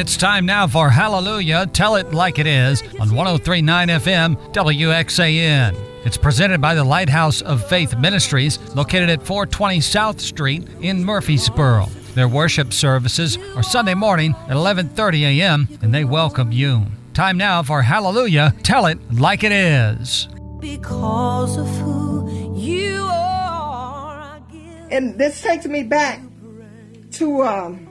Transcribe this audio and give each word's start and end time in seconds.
It's 0.00 0.16
time 0.16 0.46
now 0.46 0.66
for 0.66 0.88
Hallelujah. 0.88 1.66
Tell 1.66 1.96
it 1.96 2.14
like 2.14 2.38
it 2.38 2.46
is 2.46 2.80
on 2.98 3.14
1039 3.14 3.88
FM 3.88 4.34
WXAN. 4.54 5.76
It's 6.06 6.16
presented 6.16 6.58
by 6.58 6.74
the 6.74 6.82
Lighthouse 6.82 7.42
of 7.42 7.68
Faith 7.68 7.94
Ministries, 7.98 8.58
located 8.74 9.10
at 9.10 9.22
420 9.22 9.82
South 9.82 10.18
Street 10.18 10.66
in 10.80 11.04
Murfreesboro. 11.04 11.84
Their 12.14 12.28
worship 12.28 12.72
services 12.72 13.36
are 13.54 13.62
Sunday 13.62 13.92
morning 13.92 14.34
at 14.48 14.56
11:30 14.56 15.38
a.m. 15.38 15.68
and 15.82 15.92
they 15.92 16.06
welcome 16.06 16.50
you. 16.50 16.86
Time 17.12 17.36
now 17.36 17.62
for 17.62 17.82
Hallelujah. 17.82 18.54
Tell 18.62 18.86
it 18.86 18.98
like 19.12 19.44
it 19.44 19.52
is. 19.52 20.28
Because 20.60 21.58
of 21.58 21.68
who 21.76 22.56
you 22.56 23.02
are. 23.02 24.40
And 24.90 25.18
this 25.18 25.42
takes 25.42 25.66
me 25.66 25.82
back 25.82 26.22
to 27.12 27.42
um, 27.42 27.86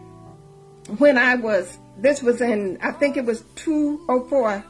when 0.98 1.20
I 1.20 1.36
was, 1.36 1.78
this 2.02 2.22
was 2.22 2.42
in, 2.42 2.78
I 2.82 2.92
think 2.92 3.18
it 3.18 3.26
was 3.26 3.44
204, 3.56 4.64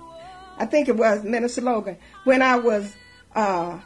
I 0.57 0.65
think 0.65 0.89
it 0.89 0.97
was, 0.97 1.23
Minnesota, 1.23 1.97
when 2.23 2.41
I 2.41 2.57
was, 2.57 2.93
uh, 3.35 3.79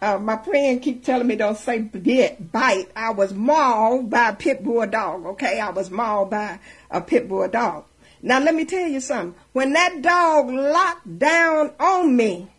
uh, 0.00 0.18
my 0.18 0.36
friend 0.36 0.82
keep 0.82 1.02
telling 1.02 1.26
me 1.26 1.36
don't 1.36 1.56
say 1.56 1.78
bit, 1.78 2.52
bite. 2.52 2.90
I 2.94 3.10
was 3.10 3.32
mauled 3.32 4.10
by 4.10 4.30
a 4.30 4.34
pit 4.34 4.62
bull 4.62 4.86
dog, 4.86 5.24
okay? 5.26 5.60
I 5.60 5.70
was 5.70 5.90
mauled 5.90 6.30
by 6.30 6.58
a 6.90 7.00
pit 7.00 7.28
bull 7.28 7.48
dog. 7.48 7.84
Now 8.20 8.38
let 8.40 8.54
me 8.54 8.64
tell 8.64 8.86
you 8.86 9.00
something. 9.00 9.34
When 9.52 9.72
that 9.72 10.02
dog 10.02 10.50
locked 10.50 11.18
down 11.18 11.72
on 11.80 12.16
me, 12.16 12.50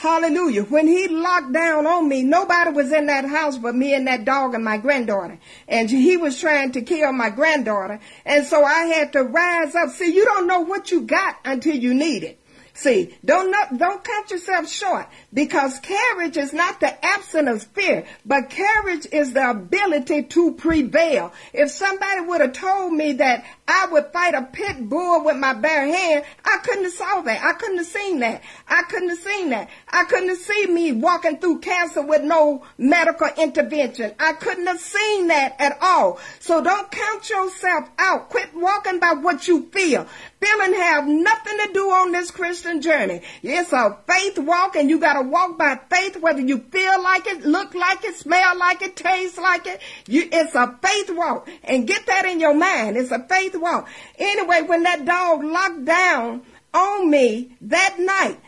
Hallelujah. 0.00 0.62
When 0.62 0.86
he 0.86 1.08
locked 1.08 1.52
down 1.52 1.84
on 1.84 2.08
me, 2.08 2.22
nobody 2.22 2.70
was 2.70 2.92
in 2.92 3.06
that 3.06 3.24
house 3.24 3.58
but 3.58 3.74
me 3.74 3.94
and 3.94 4.06
that 4.06 4.24
dog 4.24 4.54
and 4.54 4.62
my 4.62 4.76
granddaughter. 4.78 5.40
And 5.66 5.90
he 5.90 6.16
was 6.16 6.38
trying 6.38 6.70
to 6.72 6.82
kill 6.82 7.12
my 7.12 7.30
granddaughter. 7.30 7.98
And 8.24 8.46
so 8.46 8.62
I 8.62 8.84
had 8.84 9.12
to 9.14 9.24
rise 9.24 9.74
up. 9.74 9.90
See, 9.90 10.14
you 10.14 10.24
don't 10.24 10.46
know 10.46 10.60
what 10.60 10.92
you 10.92 11.00
got 11.00 11.38
until 11.44 11.74
you 11.74 11.94
need 11.94 12.22
it. 12.22 12.38
See, 12.74 13.12
don't 13.24 13.50
not, 13.50 13.76
don't 13.76 14.04
cut 14.04 14.30
yourself 14.30 14.68
short 14.70 15.08
because 15.34 15.80
courage 15.80 16.36
is 16.36 16.52
not 16.52 16.78
the 16.78 17.04
absence 17.04 17.64
of 17.64 17.72
fear, 17.72 18.06
but 18.24 18.50
courage 18.50 19.04
is 19.10 19.32
the 19.32 19.50
ability 19.50 20.22
to 20.22 20.52
prevail. 20.52 21.32
If 21.52 21.72
somebody 21.72 22.20
would 22.20 22.40
have 22.40 22.52
told 22.52 22.92
me 22.92 23.14
that 23.14 23.44
I 23.68 23.86
would 23.92 24.06
fight 24.14 24.34
a 24.34 24.42
pit 24.42 24.88
bull 24.88 25.24
with 25.24 25.36
my 25.36 25.52
bare 25.52 25.86
hand, 25.86 26.24
I 26.42 26.56
couldn't 26.64 26.84
have 26.84 26.92
saw 26.94 27.20
that. 27.20 27.44
I 27.44 27.52
couldn't 27.52 27.76
have 27.76 27.86
seen 27.86 28.20
that. 28.20 28.42
I 28.66 28.82
couldn't 28.82 29.10
have 29.10 29.18
seen 29.18 29.50
that. 29.50 29.68
I 29.90 30.04
couldn't 30.04 30.30
have 30.30 30.38
seen 30.38 30.74
me 30.74 30.92
walking 30.92 31.36
through 31.36 31.60
cancer 31.60 32.00
with 32.00 32.22
no 32.22 32.64
medical 32.78 33.28
intervention. 33.36 34.14
I 34.18 34.32
couldn't 34.32 34.66
have 34.66 34.80
seen 34.80 35.28
that 35.28 35.56
at 35.60 35.76
all. 35.82 36.18
So 36.40 36.64
don't 36.64 36.90
count 36.90 37.28
yourself 37.28 37.90
out. 37.98 38.30
Quit 38.30 38.54
walking 38.54 39.00
by 39.00 39.12
what 39.12 39.46
you 39.46 39.68
feel. 39.70 40.06
Feeling 40.40 40.74
have 40.74 41.06
nothing 41.06 41.58
to 41.66 41.72
do 41.72 41.90
on 41.90 42.12
this 42.12 42.30
Christian 42.30 42.80
journey. 42.80 43.22
It's 43.42 43.72
a 43.72 43.98
faith 44.06 44.38
walk 44.38 44.76
and 44.76 44.88
you 44.88 45.00
gotta 45.00 45.28
walk 45.28 45.58
by 45.58 45.78
faith 45.90 46.16
whether 46.20 46.40
you 46.40 46.58
feel 46.58 47.02
like 47.02 47.26
it, 47.26 47.44
look 47.44 47.74
like 47.74 48.04
it, 48.04 48.14
smell 48.14 48.56
like 48.56 48.80
it, 48.80 48.96
taste 48.96 49.36
like 49.36 49.66
it. 49.66 49.80
You, 50.06 50.28
it's 50.30 50.54
a 50.54 50.78
faith 50.82 51.10
walk 51.10 51.48
and 51.64 51.86
get 51.86 52.06
that 52.06 52.24
in 52.24 52.40
your 52.40 52.54
mind. 52.54 52.96
It's 52.96 53.10
a 53.10 53.18
faith 53.18 53.56
walk. 53.58 53.88
Anyway, 54.18 54.62
when 54.62 54.82
that 54.84 55.04
dog 55.04 55.44
locked 55.44 55.84
down 55.84 56.42
on 56.72 57.10
me 57.10 57.56
that 57.60 57.96
night, 57.98 58.38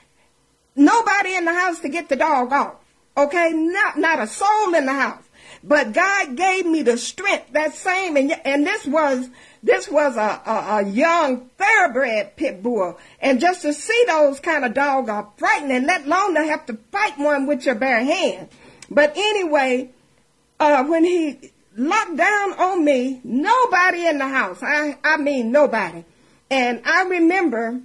nobody 0.75 1.35
in 1.35 1.45
the 1.45 1.55
house 1.55 1.81
to 1.81 1.89
get 1.89 2.09
the 2.09 2.17
dog 2.17 2.53
off. 2.53 2.77
Okay, 3.17 3.53
not 3.53 3.99
not 3.99 4.21
a 4.21 4.27
soul 4.27 4.75
in 4.75 4.87
the 4.87 4.93
house. 4.93 5.23
But 5.63 5.93
God 5.93 6.37
gave 6.37 6.65
me 6.65 6.83
the 6.83 6.97
strength, 6.97 7.53
that 7.53 7.75
same, 7.75 8.17
and, 8.17 8.33
and 8.47 8.67
this 8.67 8.87
was 8.87 9.29
this 9.63 9.91
was 9.91 10.17
a, 10.17 10.41
a, 10.47 10.79
a 10.79 10.89
young 10.89 11.51
thoroughbred 11.59 12.37
pit 12.37 12.63
bull, 12.63 12.99
and 13.21 13.41
just 13.41 13.61
to 13.63 13.75
see 13.75 14.05
those 14.07 14.41
kind 14.41 14.65
of 14.65 14.73
dogs 14.73 15.11
are 15.11 15.29
frightening. 15.37 15.87
Let 15.87 16.07
alone 16.07 16.35
to 16.37 16.45
have 16.45 16.65
to 16.67 16.79
fight 16.91 17.19
one 17.19 17.47
with 17.47 17.67
your 17.67 17.75
bare 17.75 18.03
hand. 18.03 18.49
But 18.91 19.13
anyway, 19.17 19.91
uh, 20.59 20.85
when 20.85 21.05
he 21.05 21.53
locked 21.77 22.17
down 22.17 22.53
on 22.55 22.85
me, 22.85 23.21
nobody 23.25 24.07
in 24.07 24.19
the 24.19 24.29
house. 24.29 24.63
I, 24.63 24.99
I 25.03 25.17
mean 25.17 25.53
nobody. 25.53 26.05
And 26.51 26.83
I 26.85 27.05
remember 27.05 27.81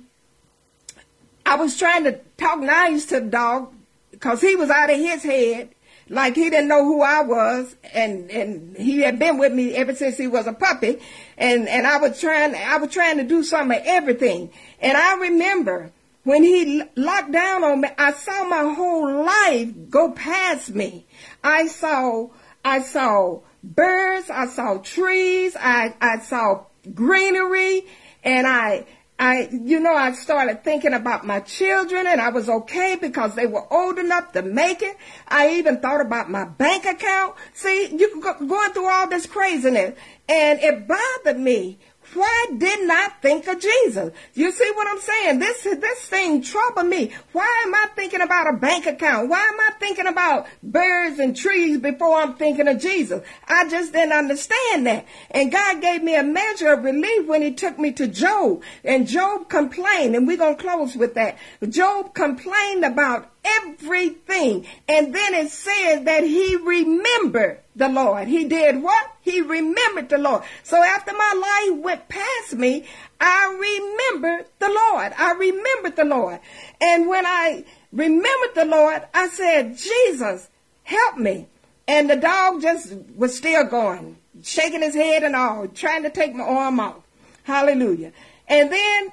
I 1.45 1.55
was 1.55 1.77
trying 1.77 2.05
to 2.05 2.19
talk 2.37 2.59
nice 2.59 3.05
to 3.07 3.19
the 3.19 3.27
dog 3.27 3.73
because 4.11 4.41
he 4.41 4.55
was 4.55 4.69
out 4.69 4.89
of 4.89 4.97
his 4.97 5.23
head. 5.23 5.69
Like 6.07 6.35
he 6.35 6.49
didn't 6.49 6.67
know 6.67 6.83
who 6.83 7.01
I 7.01 7.21
was 7.21 7.75
and, 7.93 8.29
and 8.29 8.77
he 8.77 8.99
had 8.99 9.17
been 9.17 9.39
with 9.39 9.53
me 9.53 9.75
ever 9.75 9.95
since 9.95 10.17
he 10.17 10.27
was 10.27 10.45
a 10.45 10.53
puppy. 10.53 10.99
And, 11.37 11.67
and 11.67 11.87
I 11.87 11.97
was 11.97 12.19
trying, 12.19 12.55
I 12.55 12.77
was 12.77 12.91
trying 12.91 13.17
to 13.17 13.23
do 13.23 13.43
some 13.43 13.71
of 13.71 13.81
everything. 13.83 14.51
And 14.79 14.97
I 14.97 15.15
remember 15.15 15.91
when 16.23 16.43
he 16.43 16.83
locked 16.95 17.31
down 17.31 17.63
on 17.63 17.81
me, 17.81 17.89
I 17.97 18.13
saw 18.13 18.45
my 18.45 18.73
whole 18.73 19.23
life 19.23 19.69
go 19.89 20.11
past 20.11 20.69
me. 20.73 21.05
I 21.43 21.67
saw, 21.67 22.29
I 22.63 22.81
saw 22.81 23.41
birds, 23.65 24.29
I 24.29 24.47
saw 24.47 24.77
trees, 24.77 25.55
I, 25.59 25.95
I 25.99 26.19
saw 26.19 26.65
greenery, 26.93 27.85
and 28.23 28.45
I, 28.45 28.85
I, 29.17 29.47
you 29.49 29.79
know, 29.79 29.93
I 29.93 30.11
started 30.11 30.63
thinking 30.63 30.93
about 30.93 31.25
my 31.25 31.39
children 31.39 32.05
and 32.05 32.19
I 32.19 32.29
was 32.29 32.49
okay 32.49 32.97
because 32.99 33.33
they 33.33 33.45
were 33.45 33.71
old 33.73 33.97
enough 33.97 34.33
to 34.33 34.41
make 34.41 34.81
it. 34.81 34.97
I 35.27 35.55
even 35.55 35.79
thought 35.79 36.01
about 36.01 36.29
my 36.29 36.43
bank 36.43 36.83
account. 36.85 37.35
See, 37.53 37.95
you 37.95 38.21
go, 38.21 38.33
going 38.45 38.73
through 38.73 38.89
all 38.89 39.07
this 39.07 39.25
craziness 39.25 39.97
and 40.27 40.59
it 40.59 40.85
bothered 40.85 41.39
me 41.39 41.79
why 42.13 42.45
didn't 42.57 42.91
I 42.91 43.09
think 43.21 43.47
of 43.47 43.59
Jesus? 43.59 44.13
You 44.33 44.51
see 44.51 44.71
what 44.75 44.87
I'm 44.87 44.99
saying? 44.99 45.39
This 45.39 45.63
this 45.63 46.07
thing 46.07 46.41
troubled 46.41 46.87
me. 46.87 47.11
Why 47.31 47.63
am 47.65 47.75
I 47.75 47.87
thinking 47.95 48.21
about 48.21 48.53
a 48.53 48.57
bank 48.57 48.85
account? 48.85 49.29
Why 49.29 49.39
am 49.39 49.59
I 49.59 49.71
thinking 49.79 50.07
about 50.07 50.47
birds 50.63 51.19
and 51.19 51.35
trees 51.35 51.79
before 51.79 52.17
I'm 52.17 52.35
thinking 52.35 52.67
of 52.67 52.79
Jesus? 52.79 53.21
I 53.47 53.67
just 53.69 53.93
didn't 53.93 54.13
understand 54.13 54.87
that. 54.87 55.05
And 55.31 55.51
God 55.51 55.81
gave 55.81 56.03
me 56.03 56.15
a 56.15 56.23
measure 56.23 56.73
of 56.73 56.83
relief 56.83 57.27
when 57.27 57.41
he 57.41 57.51
took 57.51 57.77
me 57.79 57.91
to 57.93 58.07
Job. 58.07 58.61
And 58.83 59.07
Job 59.07 59.49
complained, 59.49 60.15
and 60.15 60.27
we're 60.27 60.37
to 60.37 60.55
close 60.55 60.95
with 60.95 61.15
that. 61.15 61.37
Job 61.69 62.13
complained 62.13 62.85
about 62.85 63.31
everything. 63.45 64.65
And 64.87 65.13
then 65.13 65.33
it 65.33 65.49
says 65.51 66.05
that 66.05 66.23
he 66.23 66.55
remembered 66.55 67.59
the 67.75 67.89
Lord. 67.89 68.27
He 68.27 68.45
did 68.45 68.81
what? 68.81 69.11
He 69.21 69.41
remembered 69.41 70.09
the 70.09 70.17
Lord. 70.17 70.43
So 70.63 70.81
after 70.81 71.13
my 71.13 71.69
life 71.69 71.83
went 71.83 72.07
past 72.07 72.53
me, 72.53 72.85
I 73.19 74.11
remembered 74.11 74.47
the 74.59 74.69
Lord. 74.69 75.13
I 75.17 75.33
remembered 75.33 75.95
the 75.95 76.05
Lord. 76.05 76.39
And 76.79 77.07
when 77.07 77.25
I 77.25 77.65
remembered 77.91 78.55
the 78.55 78.65
Lord, 78.65 79.03
I 79.13 79.27
said, 79.29 79.77
Jesus, 79.77 80.49
help 80.83 81.17
me. 81.17 81.47
And 81.87 82.09
the 82.09 82.15
dog 82.15 82.61
just 82.61 82.93
was 83.15 83.35
still 83.35 83.65
going, 83.65 84.17
shaking 84.43 84.81
his 84.81 84.95
head 84.95 85.23
and 85.23 85.35
all, 85.35 85.67
trying 85.67 86.03
to 86.03 86.09
take 86.09 86.33
my 86.33 86.43
arm 86.43 86.79
off. 86.79 87.03
Hallelujah. 87.43 88.11
And 88.47 88.71
then 88.71 89.11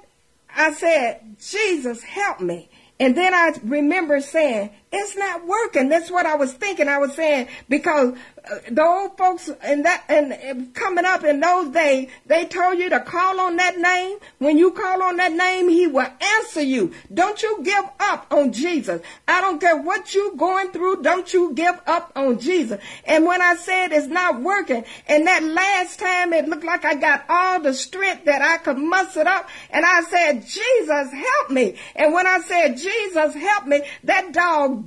I 0.54 0.72
said, 0.72 1.36
Jesus, 1.38 2.02
help 2.02 2.40
me. 2.40 2.68
And 3.00 3.16
then 3.16 3.34
I 3.34 3.52
remember 3.64 4.20
saying, 4.20 4.70
it's 4.92 5.16
not 5.16 5.46
working. 5.46 5.88
That's 5.88 6.10
what 6.10 6.26
I 6.26 6.36
was 6.36 6.52
thinking. 6.52 6.88
I 6.88 6.98
was 6.98 7.14
saying, 7.14 7.48
because 7.68 8.16
Uh, 8.50 8.58
the 8.72 8.82
old 8.82 9.16
folks 9.16 9.48
and 9.62 9.84
that 9.84 10.02
and 10.08 10.74
coming 10.74 11.04
up 11.04 11.22
in 11.22 11.38
those 11.38 11.72
days, 11.72 12.10
they 12.26 12.44
told 12.44 12.76
you 12.76 12.90
to 12.90 12.98
call 12.98 13.38
on 13.38 13.56
that 13.56 13.78
name. 13.78 14.18
When 14.38 14.58
you 14.58 14.72
call 14.72 15.00
on 15.00 15.16
that 15.18 15.32
name, 15.32 15.68
he 15.68 15.86
will 15.86 16.08
answer 16.20 16.60
you. 16.60 16.92
Don't 17.14 17.40
you 17.40 17.62
give 17.62 17.84
up 18.00 18.26
on 18.32 18.52
Jesus. 18.52 19.00
I 19.28 19.40
don't 19.40 19.60
care 19.60 19.76
what 19.76 20.12
you 20.14 20.34
going 20.36 20.72
through. 20.72 21.02
Don't 21.02 21.32
you 21.32 21.52
give 21.54 21.80
up 21.86 22.10
on 22.16 22.40
Jesus. 22.40 22.80
And 23.04 23.26
when 23.26 23.40
I 23.40 23.54
said 23.54 23.92
it's 23.92 24.08
not 24.08 24.40
working, 24.42 24.84
and 25.06 25.26
that 25.28 25.44
last 25.44 26.00
time 26.00 26.32
it 26.32 26.48
looked 26.48 26.64
like 26.64 26.84
I 26.84 26.96
got 26.96 27.24
all 27.28 27.60
the 27.60 27.74
strength 27.74 28.24
that 28.24 28.42
I 28.42 28.56
could 28.56 28.78
muster 28.78 29.26
up, 29.26 29.48
and 29.70 29.86
I 29.86 30.02
said, 30.02 30.44
Jesus, 30.44 31.12
help 31.12 31.50
me. 31.50 31.76
And 31.94 32.12
when 32.12 32.26
I 32.26 32.40
said, 32.40 32.76
Jesus, 32.76 33.34
help 33.34 33.66
me, 33.66 33.82
that 34.02 34.32
dog 34.32 34.84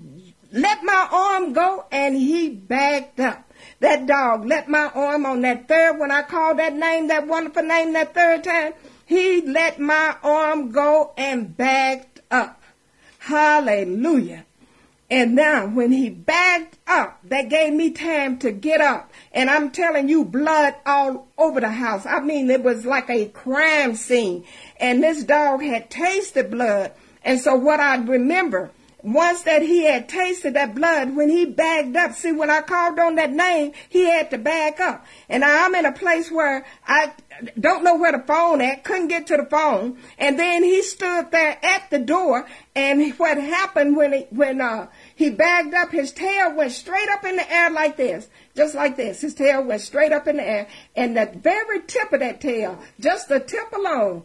let 0.51 0.83
my 0.83 1.07
arm 1.11 1.53
go 1.53 1.85
and 1.91 2.15
he 2.15 2.49
backed 2.49 3.19
up. 3.19 3.44
That 3.79 4.05
dog 4.05 4.45
let 4.45 4.69
my 4.69 4.89
arm 4.93 5.25
on 5.25 5.41
that 5.41 5.67
third, 5.67 5.99
when 5.99 6.11
I 6.11 6.21
called 6.21 6.59
that 6.59 6.75
name, 6.75 7.07
that 7.07 7.27
wonderful 7.27 7.63
name 7.63 7.93
that 7.93 8.13
third 8.13 8.43
time, 8.43 8.73
he 9.05 9.41
let 9.41 9.79
my 9.79 10.15
arm 10.23 10.71
go 10.71 11.13
and 11.17 11.55
backed 11.55 12.21
up. 12.31 12.61
Hallelujah. 13.19 14.45
And 15.09 15.35
now 15.35 15.67
when 15.67 15.91
he 15.91 16.09
backed 16.09 16.79
up, 16.87 17.19
that 17.25 17.49
gave 17.49 17.73
me 17.73 17.91
time 17.91 18.39
to 18.39 18.51
get 18.51 18.81
up. 18.81 19.11
And 19.31 19.49
I'm 19.49 19.69
telling 19.69 20.09
you, 20.09 20.25
blood 20.25 20.75
all 20.85 21.27
over 21.37 21.59
the 21.61 21.69
house. 21.69 22.05
I 22.07 22.21
mean, 22.21 22.49
it 22.49 22.63
was 22.63 22.85
like 22.85 23.09
a 23.09 23.27
crime 23.27 23.95
scene. 23.95 24.45
And 24.79 25.03
this 25.03 25.23
dog 25.23 25.61
had 25.61 25.91
tasted 25.91 26.49
blood. 26.49 26.91
And 27.23 27.39
so 27.39 27.55
what 27.55 27.79
I 27.79 27.97
remember 27.97 28.71
once 29.05 29.43
that 29.43 29.61
he 29.61 29.83
had 29.83 30.09
tasted 30.09 30.55
that 30.55 30.73
blood, 30.73 31.15
when 31.15 31.29
he 31.29 31.45
bagged 31.45 31.95
up, 31.95 32.15
see, 32.15 32.31
when 32.31 32.49
I 32.49 32.61
called 32.61 32.97
on 32.97 33.15
that 33.15 33.31
name, 33.31 33.73
he 33.87 34.05
had 34.05 34.31
to 34.31 34.39
back 34.39 34.79
up. 34.79 35.05
And 35.29 35.45
I'm 35.45 35.75
in 35.75 35.85
a 35.85 35.91
place 35.91 36.31
where 36.31 36.65
I 36.87 37.13
don't 37.59 37.83
know 37.83 37.97
where 37.97 38.13
the 38.13 38.23
phone 38.25 38.61
at, 38.61 38.83
couldn't 38.83 39.09
get 39.09 39.27
to 39.27 39.37
the 39.37 39.45
phone. 39.45 39.99
And 40.17 40.39
then 40.39 40.63
he 40.63 40.81
stood 40.81 41.29
there 41.29 41.59
at 41.63 41.91
the 41.91 41.99
door. 41.99 42.47
And 42.75 43.13
what 43.19 43.37
happened 43.37 43.95
when 43.95 44.11
he, 44.11 44.21
when, 44.31 44.59
uh, 44.59 44.87
he 45.13 45.29
bagged 45.29 45.75
up, 45.75 45.91
his 45.91 46.11
tail 46.11 46.55
went 46.55 46.71
straight 46.71 47.09
up 47.09 47.23
in 47.25 47.35
the 47.35 47.53
air 47.53 47.69
like 47.69 47.97
this, 47.97 48.27
just 48.55 48.73
like 48.73 48.97
this. 48.97 49.21
His 49.21 49.35
tail 49.35 49.63
went 49.63 49.81
straight 49.81 50.13
up 50.13 50.27
in 50.27 50.37
the 50.37 50.47
air. 50.47 50.67
And 50.95 51.15
the 51.15 51.31
very 51.31 51.81
tip 51.85 52.11
of 52.11 52.21
that 52.21 52.41
tail, 52.41 52.81
just 52.99 53.29
the 53.29 53.39
tip 53.39 53.71
alone, 53.71 54.23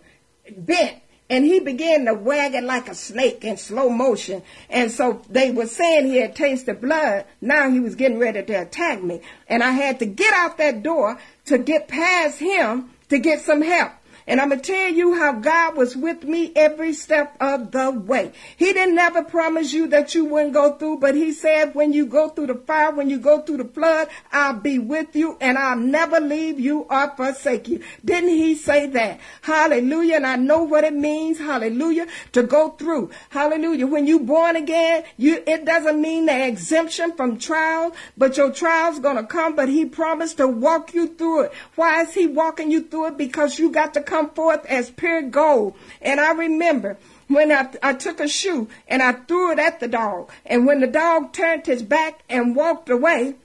bent 0.57 1.03
and 1.31 1.45
he 1.45 1.61
began 1.61 2.05
to 2.07 2.15
wag 2.15 2.55
it 2.55 2.65
like 2.65 2.89
a 2.89 2.95
snake 2.95 3.45
in 3.45 3.57
slow 3.57 3.89
motion. 3.89 4.43
And 4.69 4.91
so 4.91 5.23
they 5.31 5.53
were 5.53 5.67
saying 5.67 6.07
he 6.07 6.17
had 6.17 6.35
tasted 6.35 6.81
blood. 6.81 7.25
Now 7.41 7.71
he 7.71 7.79
was 7.79 7.95
getting 7.95 8.19
ready 8.19 8.43
to 8.43 8.53
attack 8.55 9.01
me. 9.03 9.23
And 9.49 9.63
I 9.63 9.71
had 9.71 10.01
to 10.01 10.07
get 10.07 10.35
out 10.35 10.59
that 10.59 10.83
door 10.83 11.19
to 11.47 11.59
get 11.59 11.87
past 11.87 12.41
him 12.41 12.91
to 13.09 13.19
get 13.19 13.43
some 13.43 13.63
help. 13.63 13.93
And 14.31 14.41
I'm 14.41 14.51
going 14.51 14.61
to 14.61 14.73
tell 14.73 14.93
you 14.93 15.17
how 15.17 15.33
God 15.33 15.77
was 15.77 15.97
with 15.97 16.23
me 16.23 16.53
every 16.55 16.93
step 16.93 17.37
of 17.41 17.73
the 17.73 17.91
way. 17.91 18.31
He 18.57 18.73
didn't 18.73 18.97
ever 18.97 19.25
promise 19.25 19.73
you 19.73 19.89
that 19.89 20.15
you 20.15 20.25
wouldn't 20.25 20.53
go 20.53 20.75
through, 20.77 20.99
but 20.99 21.17
he 21.17 21.33
said 21.33 21.75
when 21.75 21.93
you 21.93 22.07
go 22.07 22.29
through 22.29 22.47
the 22.47 22.55
fire, 22.55 22.93
when 22.93 23.11
you 23.11 23.19
go 23.19 23.41
through 23.41 23.57
the 23.57 23.65
flood, 23.65 24.07
I'll 24.31 24.55
be 24.55 24.79
with 24.79 25.17
you 25.17 25.37
and 25.41 25.59
I'll 25.59 25.77
never 25.77 26.21
leave 26.21 26.61
you 26.61 26.83
or 26.83 27.11
forsake 27.17 27.67
you. 27.67 27.83
Didn't 28.05 28.31
he 28.31 28.55
say 28.55 28.87
that? 28.87 29.19
Hallelujah. 29.43 30.15
And 30.15 30.27
I 30.29 30.37
know 30.37 30.63
what 30.63 30.85
it 30.85 30.95
means. 30.95 31.41
Hallelujah. 31.41 32.07
To 32.31 32.45
go 32.45 32.71
through. 32.71 33.11
Hallelujah. 33.31 33.89
When 33.89 34.07
you 34.07 34.21
born 34.21 34.55
again, 34.55 35.03
you, 35.17 35.43
it 35.45 35.65
doesn't 35.65 36.01
mean 36.01 36.27
the 36.27 36.47
exemption 36.47 37.17
from 37.17 37.37
trials, 37.37 37.97
but 38.17 38.37
your 38.37 38.53
trials 38.53 39.01
gonna 39.01 39.27
come, 39.27 39.57
but 39.57 39.69
he 39.69 39.87
promised 39.87 40.37
to 40.37 40.47
walk 40.47 40.95
you 40.95 41.09
through 41.09 41.47
it. 41.47 41.53
Why 41.75 42.03
is 42.03 42.15
he 42.15 42.29
walking 42.29 42.71
you 42.71 42.83
through 42.83 43.07
it? 43.07 43.17
Because 43.19 43.59
you 43.59 43.73
got 43.73 43.93
to 43.95 44.01
come 44.01 44.20
come 44.21 44.35
forth 44.35 44.67
as 44.67 44.91
pure 44.91 45.23
gold. 45.23 45.75
And 46.03 46.21
I 46.21 46.33
remember 46.33 46.99
when 47.29 47.53
I, 47.53 47.69
I 47.83 47.95
took 47.95 48.21
a 48.21 48.29
shoe 48.29 48.69
and 48.89 49.03
I 49.03 49.13
threw 49.13 49.53
it 49.53 49.59
at 49.59 49.81
the 49.81 49.89
dog. 49.89 50.31
And 50.45 50.67
when 50.67 50.81
the 50.81 50.87
dog 50.87 51.33
turned 51.33 51.67
his 51.67 51.83
back 51.83 52.23
and 52.29 52.55
walked 52.55 52.91
away, 52.91 53.37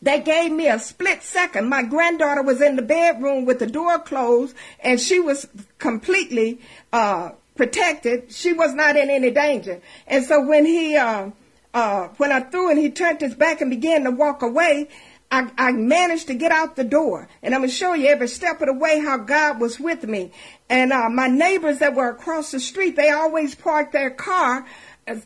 they 0.00 0.20
gave 0.20 0.52
me 0.52 0.68
a 0.68 0.78
split 0.78 1.22
second. 1.22 1.68
My 1.68 1.82
granddaughter 1.82 2.42
was 2.42 2.60
in 2.60 2.76
the 2.76 2.82
bedroom 2.82 3.44
with 3.44 3.58
the 3.58 3.66
door 3.66 3.98
closed 3.98 4.54
and 4.80 5.00
she 5.00 5.20
was 5.20 5.46
completely 5.78 6.60
uh, 6.92 7.30
protected. 7.56 8.32
She 8.32 8.52
was 8.52 8.74
not 8.74 8.96
in 8.96 9.10
any 9.10 9.30
danger. 9.30 9.80
And 10.06 10.24
so 10.24 10.46
when 10.46 10.64
he, 10.64 10.96
uh, 10.96 11.30
uh, 11.72 12.08
when 12.16 12.32
I 12.32 12.40
threw 12.40 12.70
it, 12.70 12.78
he 12.78 12.90
turned 12.90 13.20
his 13.20 13.34
back 13.34 13.60
and 13.60 13.70
began 13.70 14.04
to 14.04 14.10
walk 14.10 14.42
away. 14.42 14.88
I, 15.34 15.50
I 15.58 15.72
managed 15.72 16.28
to 16.28 16.34
get 16.34 16.52
out 16.52 16.76
the 16.76 16.84
door. 16.84 17.28
And 17.42 17.54
I'm 17.54 17.62
going 17.62 17.70
to 17.70 17.74
show 17.74 17.92
you 17.92 18.06
every 18.06 18.28
step 18.28 18.60
of 18.60 18.68
the 18.68 18.72
way 18.72 19.00
how 19.00 19.16
God 19.16 19.60
was 19.60 19.80
with 19.80 20.04
me. 20.04 20.30
And 20.70 20.92
uh, 20.92 21.08
my 21.08 21.26
neighbors 21.26 21.80
that 21.80 21.94
were 21.96 22.08
across 22.08 22.52
the 22.52 22.60
street, 22.60 22.94
they 22.94 23.10
always 23.10 23.56
parked 23.56 23.92
their 23.92 24.10
car 24.10 24.64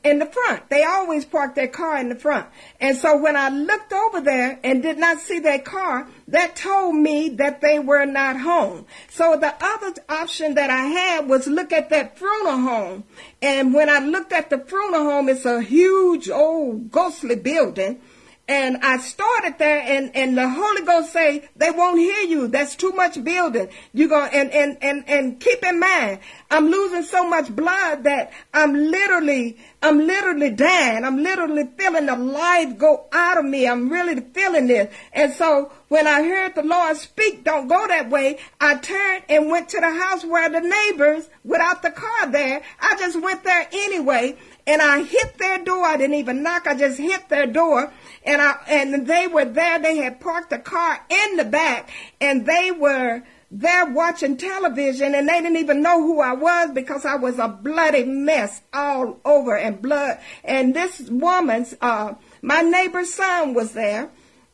in 0.03 0.19
the 0.19 0.27
front. 0.27 0.71
They 0.71 0.83
always 0.83 1.27
parked 1.27 1.57
their 1.57 1.69
car 1.69 1.99
in 1.99 2.09
the 2.09 2.15
front. 2.15 2.47
And 2.81 2.97
so 2.97 3.19
when 3.19 3.37
I 3.37 3.51
looked 3.51 3.93
over 3.93 4.23
there 4.23 4.59
and 4.65 4.83
did 4.83 4.97
not 4.97 5.21
see 5.21 5.41
their 5.41 5.59
car, 5.59 6.09
that 6.29 6.57
told 6.57 6.97
me 6.97 7.29
that 7.37 7.61
they 7.61 7.79
were 7.79 8.07
not 8.07 8.41
home. 8.41 8.87
So 9.11 9.37
the 9.37 9.55
other 9.63 9.95
option 10.09 10.55
that 10.55 10.71
I 10.71 10.85
had 10.87 11.29
was 11.29 11.47
look 11.47 11.71
at 11.71 11.91
that 11.91 12.19
funeral 12.19 12.61
home. 12.61 13.05
And 13.43 13.75
when 13.75 13.91
I 13.91 13.99
looked 13.99 14.33
at 14.33 14.49
the 14.49 14.59
funeral 14.59 15.05
home, 15.05 15.29
it's 15.29 15.45
a 15.45 15.61
huge 15.61 16.31
old 16.31 16.91
ghostly 16.91 17.37
building. 17.37 18.01
And 18.49 18.79
I 18.79 18.97
started 18.97 19.59
there 19.59 19.83
and, 19.85 20.11
and 20.17 20.37
the 20.37 20.49
Holy 20.49 20.83
Ghost 20.83 21.13
say, 21.13 21.47
they 21.55 21.71
won't 21.71 21.99
hear 21.99 22.23
you. 22.23 22.49
That's 22.49 22.77
too 22.77 22.93
much 22.93 23.23
building. 23.23 23.69
You 23.93 24.09
go 24.09 24.25
and, 24.25 24.51
and, 24.53 24.79
and, 24.81 25.05
and 25.07 25.39
keep 25.39 25.63
in 25.63 25.79
mind, 25.79 26.21
I'm 26.51 26.69
losing 26.69 27.03
so 27.03 27.29
much 27.29 27.55
blood 27.55 28.05
that 28.05 28.33
I'm 28.55 28.73
literally, 28.73 29.59
I'm 29.83 29.99
literally 29.99 30.51
dying. 30.51 31.05
I'm 31.05 31.23
literally 31.23 31.69
feeling 31.77 32.07
the 32.07 32.17
life 32.17 32.79
go 32.79 33.05
out 33.13 33.37
of 33.37 33.45
me. 33.45 33.69
I'm 33.69 33.91
really 33.91 34.19
feeling 34.33 34.67
this. 34.67 34.95
And 35.13 35.31
so 35.35 35.71
when 35.89 36.07
I 36.07 36.23
heard 36.23 36.55
the 36.55 36.63
Lord 36.63 36.97
speak, 36.97 37.45
don't 37.45 37.69
go 37.69 37.87
that 37.87 38.09
way, 38.09 38.39
I 38.63 38.77
turned 38.77 39.25
and 39.29 39.51
went 39.51 39.69
to 39.71 39.81
the 39.81 39.91
house 39.91 40.25
where 40.25 40.49
the 40.49 40.61
neighbors, 40.61 41.29
without 41.45 41.83
the 41.83 41.91
car 41.91 42.31
there, 42.31 42.63
I 42.81 42.97
just 42.99 43.21
went 43.21 43.45
there 43.45 43.69
anyway 43.71 44.39
and 44.69 44.83
I 44.83 45.03
hit 45.03 45.39
their 45.39 45.65
door. 45.65 45.83
I 45.83 45.97
didn't 45.97 46.17
even 46.17 46.43
knock. 46.43 46.67
I 46.67 46.75
just 46.77 46.99
hit 46.99 47.31
their 47.31 47.47
door 47.47 47.91
and 48.25 48.43
I, 48.43 48.57
and 48.69 49.07
they 49.07 49.27
were 49.27 49.47
there. 49.47 49.79
They 49.79 49.97
had 49.97 50.21
parked 50.21 50.51
the 50.51 50.59
car 50.59 51.01
in 51.09 51.37
the 51.37 51.45
back 51.45 51.91
and 52.21 52.45
they 52.45 52.71
were 52.71 53.23
there 53.51 53.87
watching 53.87 54.37
television 54.37 55.15
and 55.15 55.27
they 55.27 55.41
didn't 55.41 55.57
even 55.57 55.81
know 55.81 56.03
who 56.03 56.21
I 56.21 56.35
was 56.35 56.71
because 56.73 57.07
I 57.07 57.17
was 57.17 57.39
a 57.39 57.49
bloody 57.49 58.05
mess 58.05 58.61
all 58.75 59.19
over 59.25 59.57
and 59.57 59.81
blood. 59.81 60.19
And 60.45 60.75
this 60.75 61.01
woman's, 61.01 61.75
uh, 61.81 62.15
my 62.43 62.61
neighbor's 62.61 63.15
son 63.15 63.55
was 63.55 63.73
there 63.73 64.11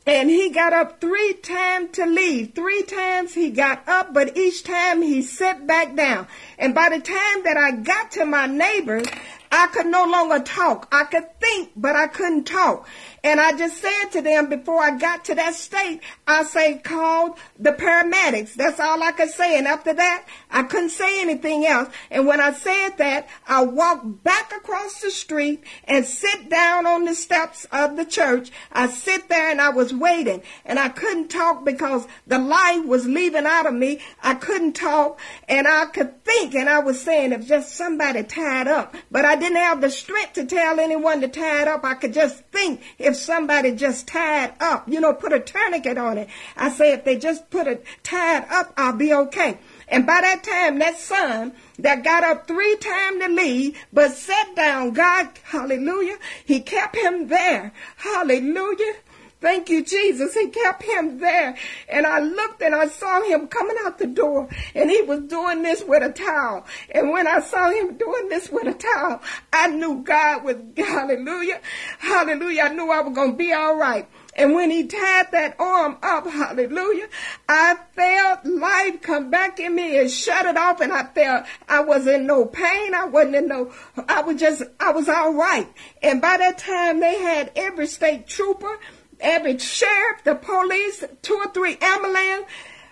and 0.07 0.29
he 0.29 0.49
got 0.49 0.71
up 0.71 1.01
three 1.01 1.33
times 1.33 1.89
to 1.93 2.05
leave. 2.05 2.53
Three 2.53 2.83
times 2.83 3.33
he 3.33 3.49
got 3.49 3.87
up, 3.89 4.13
but 4.13 4.37
each 4.37 4.63
time 4.63 5.01
he 5.01 5.23
sat 5.23 5.65
back 5.65 5.95
down. 5.95 6.27
And 6.59 6.75
by 6.75 6.89
the 6.89 6.99
time 6.99 7.43
that 7.43 7.57
I 7.57 7.71
got 7.71 8.11
to 8.11 8.25
my 8.25 8.45
neighbors, 8.45 9.07
I 9.55 9.67
could 9.67 9.85
no 9.85 10.05
longer 10.05 10.39
talk. 10.39 10.87
I 10.91 11.05
could 11.05 11.39
think, 11.39 11.71
but 11.75 11.95
I 11.95 12.07
couldn't 12.07 12.43
talk. 12.45 12.87
And 13.23 13.41
I 13.41 13.57
just 13.57 13.77
said 13.81 14.09
to 14.11 14.21
them 14.21 14.49
before 14.49 14.83
I 14.83 14.97
got 14.97 15.25
to 15.25 15.35
that 15.35 15.55
state, 15.55 16.01
I 16.27 16.43
say, 16.43 16.77
called 16.77 17.39
the 17.57 17.71
paramedics. 17.71 18.53
That's 18.53 18.79
all 18.79 19.01
I 19.01 19.11
could 19.11 19.29
say. 19.29 19.57
And 19.57 19.67
after 19.67 19.93
that, 19.93 20.25
I 20.51 20.63
couldn't 20.63 20.89
say 20.89 21.21
anything 21.21 21.65
else. 21.65 21.89
And 22.11 22.27
when 22.27 22.39
I 22.39 22.53
said 22.53 22.97
that, 22.97 23.27
I 23.47 23.63
walked 23.63 24.23
back 24.23 24.53
across 24.55 25.01
the 25.01 25.09
street 25.09 25.63
and 25.85 26.05
sit 26.05 26.49
down 26.49 26.85
on 26.85 27.05
the 27.05 27.15
steps 27.15 27.65
of 27.71 27.97
the 27.97 28.05
church. 28.05 28.51
I 28.71 28.87
sit 28.87 29.27
there 29.29 29.49
and 29.49 29.59
I 29.59 29.69
was 29.69 29.93
waiting 29.93 30.43
and 30.65 30.77
I 30.77 30.89
couldn't 30.89 31.29
talk 31.29 31.65
because 31.65 32.07
the 32.27 32.39
life 32.39 32.85
was 32.85 33.07
leaving 33.07 33.45
out 33.45 33.65
of 33.65 33.73
me. 33.73 34.01
I 34.21 34.35
couldn't 34.35 34.73
talk 34.73 35.19
and 35.47 35.67
I 35.67 35.85
could 35.85 36.23
think 36.25 36.53
and 36.55 36.69
I 36.69 36.79
was 36.79 37.01
saying 37.01 37.31
if 37.31 37.47
just 37.47 37.75
somebody 37.75 38.23
tied 38.23 38.67
up, 38.67 38.95
but 39.09 39.25
I 39.25 39.35
didn't 39.35 39.44
have 39.53 39.81
the 39.81 39.89
strength 39.89 40.33
to 40.33 40.45
tell 40.45 40.79
anyone 40.79 41.21
to 41.21 41.27
tie 41.27 41.63
it 41.63 41.67
up. 41.67 41.83
I 41.83 41.95
could 41.95 42.13
just 42.13 42.43
think 42.45 42.81
if 42.99 43.15
if 43.15 43.21
somebody 43.21 43.71
just 43.71 44.07
tied 44.07 44.53
up, 44.59 44.89
you 44.89 44.99
know, 44.99 45.13
put 45.13 45.31
a 45.31 45.39
tourniquet 45.39 45.97
on 45.97 46.17
it. 46.17 46.27
I 46.57 46.69
say 46.69 46.91
if 46.91 47.05
they 47.05 47.17
just 47.17 47.49
put 47.49 47.65
it 47.65 47.85
tied 48.03 48.45
up, 48.49 48.73
I'll 48.75 48.91
be 48.91 49.13
okay. 49.13 49.57
And 49.87 50.05
by 50.05 50.19
that 50.21 50.43
time, 50.43 50.79
that 50.79 50.97
son 50.97 51.53
that 51.79 52.03
got 52.03 52.23
up 52.23 52.45
three 52.47 52.75
times 52.75 53.23
to 53.23 53.29
leave, 53.29 53.77
but 53.93 54.11
sat 54.11 54.55
down, 54.55 54.91
God, 54.91 55.29
hallelujah, 55.43 56.17
he 56.43 56.59
kept 56.59 56.97
him 56.97 57.27
there. 57.27 57.71
Hallelujah. 57.95 58.95
Thank 59.41 59.69
you, 59.69 59.83
Jesus. 59.83 60.33
He 60.33 60.47
kept 60.47 60.83
him 60.83 61.19
there. 61.19 61.55
And 61.89 62.05
I 62.05 62.19
looked 62.19 62.61
and 62.61 62.73
I 62.73 62.87
saw 62.87 63.21
him 63.21 63.47
coming 63.47 63.75
out 63.85 63.97
the 63.97 64.07
door 64.07 64.47
and 64.73 64.89
he 64.89 65.01
was 65.01 65.21
doing 65.21 65.61
this 65.61 65.83
with 65.83 66.03
a 66.03 66.11
towel. 66.11 66.65
And 66.89 67.11
when 67.11 67.27
I 67.27 67.41
saw 67.41 67.69
him 67.69 67.97
doing 67.97 68.29
this 68.29 68.49
with 68.49 68.67
a 68.67 68.73
towel, 68.73 69.21
I 69.51 69.67
knew 69.67 70.03
God 70.03 70.43
was, 70.43 70.55
hallelujah, 70.77 71.61
hallelujah. 71.99 72.63
I 72.63 72.69
knew 72.69 72.89
I 72.89 73.01
was 73.01 73.13
going 73.13 73.31
to 73.31 73.37
be 73.37 73.53
all 73.53 73.75
right. 73.75 74.07
And 74.37 74.53
when 74.53 74.69
he 74.69 74.85
tied 74.85 75.31
that 75.31 75.55
arm 75.59 75.97
up, 76.03 76.27
hallelujah, 76.27 77.07
I 77.47 77.77
felt 77.93 78.45
life 78.45 79.01
come 79.01 79.29
back 79.29 79.59
in 79.59 79.73
me 79.73 79.97
and 79.97 80.11
shut 80.11 80.45
it 80.45 80.57
off. 80.57 80.81
And 80.81 80.91
I 80.91 81.05
felt 81.05 81.45
I 81.69 81.79
was 81.81 82.05
in 82.05 82.27
no 82.27 82.45
pain. 82.45 82.93
I 82.93 83.05
wasn't 83.05 83.35
in 83.35 83.47
no, 83.47 83.73
I 84.09 84.21
was 84.21 84.39
just, 84.39 84.63
I 84.79 84.91
was 84.91 85.07
all 85.07 85.33
right. 85.33 85.71
And 86.03 86.21
by 86.21 86.37
that 86.37 86.57
time 86.57 86.99
they 86.99 87.15
had 87.15 87.51
every 87.55 87.87
state 87.87 88.27
trooper, 88.27 88.77
every 89.19 89.57
sheriff, 89.57 90.23
the 90.23 90.35
police, 90.35 91.03
two 91.21 91.35
or 91.35 91.51
three 91.51 91.77
ambulance 91.81 92.45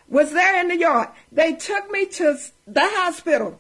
was 0.08 0.32
there 0.32 0.60
in 0.60 0.68
the 0.68 0.77
yard. 0.77 1.10
They 1.32 1.53
took 1.53 1.89
me 1.92 2.06
to 2.06 2.38
the 2.68 2.82
hospital. 2.82 3.60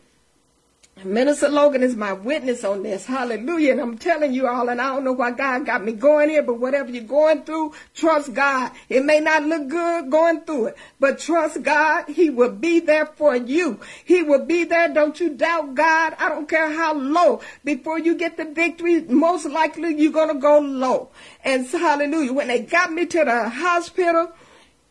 Minister 1.03 1.49
Logan 1.49 1.83
is 1.83 1.95
my 1.95 2.13
witness 2.13 2.63
on 2.63 2.83
this. 2.83 3.05
Hallelujah. 3.05 3.71
And 3.71 3.81
I'm 3.81 3.97
telling 3.97 4.33
you 4.33 4.47
all, 4.47 4.69
and 4.69 4.79
I 4.79 4.93
don't 4.93 5.03
know 5.03 5.11
why 5.11 5.31
God 5.31 5.65
got 5.65 5.83
me 5.83 5.91
going 5.91 6.29
here, 6.29 6.43
but 6.43 6.59
whatever 6.59 6.91
you're 6.91 7.03
going 7.03 7.43
through, 7.43 7.73
trust 7.93 8.33
God. 8.33 8.71
It 8.87 9.03
may 9.03 9.19
not 9.19 9.43
look 9.43 9.67
good 9.67 10.09
going 10.09 10.41
through 10.41 10.67
it, 10.67 10.77
but 10.99 11.19
trust 11.19 11.61
God. 11.61 12.07
He 12.07 12.29
will 12.29 12.51
be 12.51 12.79
there 12.79 13.07
for 13.07 13.35
you. 13.35 13.79
He 14.05 14.21
will 14.21 14.45
be 14.45 14.63
there. 14.63 14.87
Don't 14.87 15.19
you 15.19 15.31
doubt 15.31 15.75
God. 15.75 16.15
I 16.19 16.29
don't 16.29 16.47
care 16.47 16.71
how 16.71 16.93
low. 16.93 17.41
Before 17.65 17.99
you 17.99 18.15
get 18.15 18.37
the 18.37 18.45
victory, 18.45 19.01
most 19.01 19.45
likely 19.45 19.95
you're 19.99 20.11
going 20.11 20.33
to 20.33 20.39
go 20.39 20.59
low. 20.59 21.09
And 21.43 21.67
hallelujah. 21.67 22.33
When 22.33 22.47
they 22.47 22.61
got 22.61 22.93
me 22.93 23.07
to 23.07 23.25
the 23.25 23.49
hospital, 23.49 24.31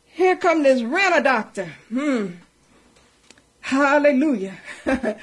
here 0.04 0.37
come 0.37 0.62
this 0.62 0.82
rental 0.82 1.23
doctor. 1.23 1.73
Hmm. 1.88 2.26
Hallelujah. 3.61 4.59